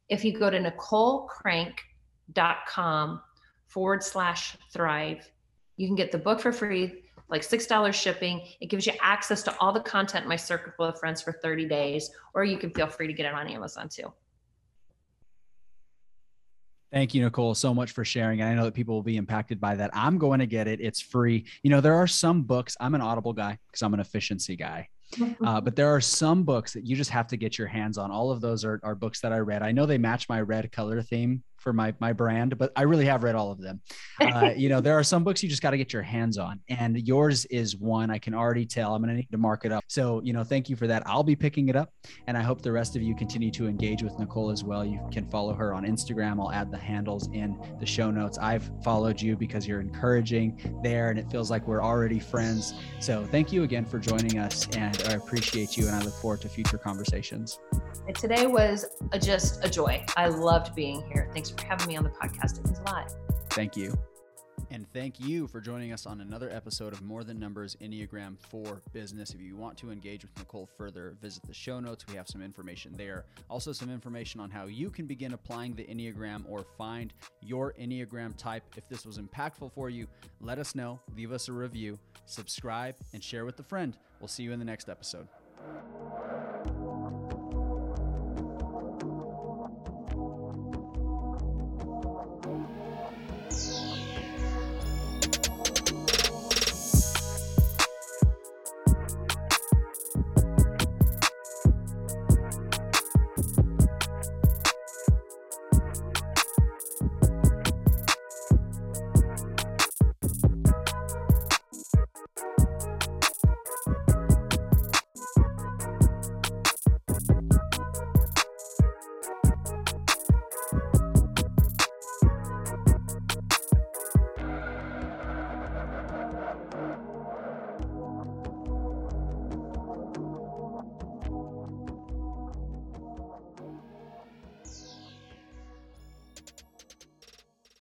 [0.09, 3.21] If you go to nicolecrank.com
[3.67, 5.31] forward slash thrive
[5.77, 8.41] you can get the book for free like $6 shipping.
[8.59, 11.65] It gives you access to all the content in my circle of friends for 30
[11.65, 14.11] days or you can feel free to get it on amazon too
[16.91, 18.41] Thank you, Nicole, so much for sharing.
[18.41, 19.91] And I know that people will be impacted by that.
[19.93, 20.81] I'm going to get it.
[20.81, 21.45] It's free.
[21.63, 24.87] You know, there are some books, I'm an Audible guy because I'm an efficiency guy.
[25.45, 28.11] Uh, but there are some books that you just have to get your hands on.
[28.11, 29.61] All of those are, are books that I read.
[29.61, 33.05] I know they match my red color theme for my my brand, but I really
[33.05, 33.81] have read all of them.
[34.19, 36.59] Uh, you know, there are some books you just got to get your hands on,
[36.69, 38.95] and yours is one I can already tell.
[38.95, 39.83] I'm going to need to mark it up.
[39.87, 41.03] So, you know, thank you for that.
[41.05, 41.93] I'll be picking it up,
[42.27, 44.83] and I hope the rest of you continue to engage with Nicole as well.
[44.83, 46.39] You can follow her on Instagram.
[46.39, 48.37] I'll add the handles in the show notes.
[48.39, 52.73] I've followed you because you're encouraging there, and it feels like we're already friends.
[52.99, 56.41] So, thank you again for joining us, and I appreciate you, and I look forward
[56.41, 57.59] to future conversations.
[58.15, 60.03] Today was a, just a joy.
[60.17, 61.29] I loved being here.
[61.33, 62.59] Thanks for having me on the podcast.
[62.59, 63.13] It means a lot.
[63.51, 63.93] Thank you.
[64.69, 68.81] And thank you for joining us on another episode of More Than Numbers Enneagram for
[68.93, 69.33] Business.
[69.33, 72.05] If you want to engage with Nicole further, visit the show notes.
[72.07, 73.25] We have some information there.
[73.49, 78.37] Also, some information on how you can begin applying the Enneagram or find your Enneagram
[78.37, 78.63] type.
[78.77, 80.07] If this was impactful for you,
[80.39, 83.97] let us know, leave us a review, subscribe, and share with a friend.
[84.21, 85.27] We'll see you in the next episode.